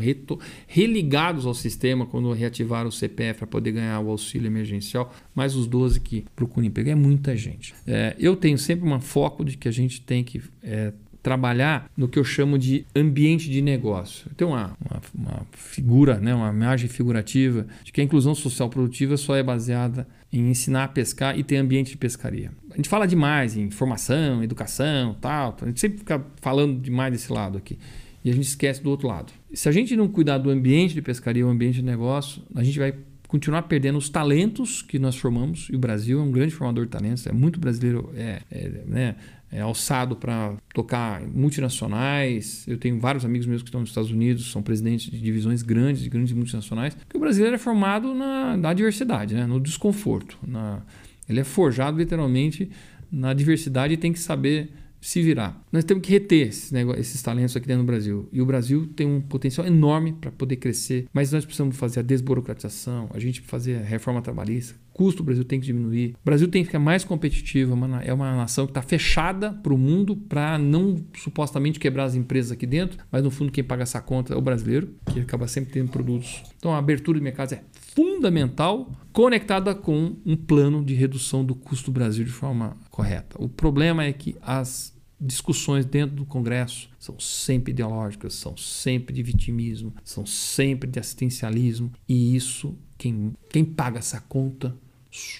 [0.66, 5.66] religados ao sistema quando reativaram o CPF para poder ganhar o auxílio emergencial, mais os
[5.66, 6.90] 12 que procuram emprego.
[6.90, 7.74] É muita gente.
[7.86, 10.92] É, eu tenho sempre um foco de que a gente tem que é,
[11.22, 14.30] trabalhar no que eu chamo de ambiente de negócio.
[14.36, 19.16] Tem uma, uma, uma, figura, né, uma imagem figurativa de que a inclusão social produtiva
[19.16, 22.52] só é baseada em ensinar a pescar e ter ambiente de pescaria.
[22.70, 27.32] A gente fala demais em formação, educação, tal, a gente sempre fica falando demais desse
[27.32, 27.78] lado aqui.
[28.24, 29.32] E a gente esquece do outro lado.
[29.52, 32.78] Se a gente não cuidar do ambiente de pescaria, o ambiente de negócio, a gente
[32.78, 32.94] vai
[33.26, 35.68] continuar perdendo os talentos que nós formamos.
[35.70, 39.16] E o Brasil é um grande formador de talentos, é muito brasileiro, é, é né?
[39.52, 42.64] É, alçado para tocar multinacionais.
[42.68, 46.02] Eu tenho vários amigos meus que estão nos Estados Unidos, são presidentes de divisões grandes,
[46.02, 49.46] de grandes multinacionais, que o brasileiro é formado na, na diversidade, né?
[49.46, 50.38] no desconforto.
[50.46, 50.82] Na,
[51.28, 52.70] ele é forjado literalmente
[53.10, 54.70] na diversidade e tem que saber
[55.00, 55.60] se virar.
[55.72, 58.28] Nós temos que reter esses, esses talentos aqui dentro do Brasil.
[58.30, 62.02] E o Brasil tem um potencial enorme para poder crescer, mas nós precisamos fazer a
[62.02, 66.14] desburocratização, a gente fazer a reforma trabalhista, custo do Brasil tem que diminuir.
[66.20, 67.74] O Brasil tem que ficar mais competitivo.
[68.04, 72.52] É uma nação que está fechada para o mundo para não supostamente quebrar as empresas
[72.52, 75.72] aqui dentro, mas no fundo quem paga essa conta é o brasileiro, que acaba sempre
[75.72, 76.42] tendo produtos.
[76.58, 81.90] Então a abertura de mercados é fundamental, conectada com um plano de redução do custo
[81.90, 83.42] do Brasil de forma correta.
[83.42, 89.22] O problema é que as discussões dentro do Congresso são sempre ideológicas, são sempre de
[89.22, 94.76] vitimismo, são sempre de assistencialismo, e isso, quem, quem paga essa conta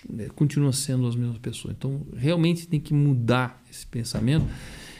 [0.08, 1.74] né, continua sendo as mesmas pessoas.
[1.76, 4.46] Então, realmente tem que mudar esse pensamento.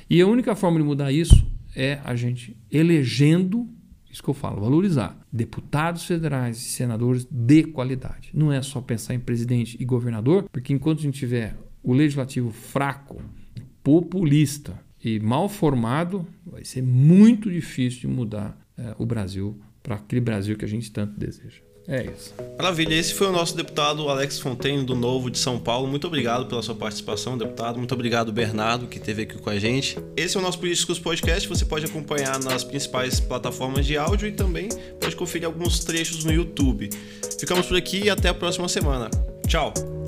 [0.08, 3.68] E a única forma de mudar isso é a gente elegendo,
[4.10, 8.30] isso que eu falo, valorizar deputados federais e senadores de qualidade.
[8.34, 12.50] Não é só pensar em presidente e governador, porque enquanto a gente tiver o legislativo
[12.50, 13.22] fraco,
[13.82, 20.20] populista e mal formado, vai ser muito difícil de mudar é, o Brasil para aquele
[20.20, 21.62] Brasil que a gente tanto deseja.
[21.88, 22.34] É isso.
[22.56, 22.94] Maravilha.
[22.94, 25.88] Esse foi o nosso deputado Alex Fontaine, do Novo de São Paulo.
[25.88, 27.78] Muito obrigado pela sua participação, deputado.
[27.78, 29.98] Muito obrigado, Bernardo, que esteve aqui com a gente.
[30.16, 31.48] Esse é o nosso Políticos Podcast.
[31.48, 34.68] Você pode acompanhar nas principais plataformas de áudio e também
[35.00, 36.90] pode conferir alguns trechos no YouTube.
[37.38, 39.10] Ficamos por aqui e até a próxima semana.
[39.46, 39.99] Tchau!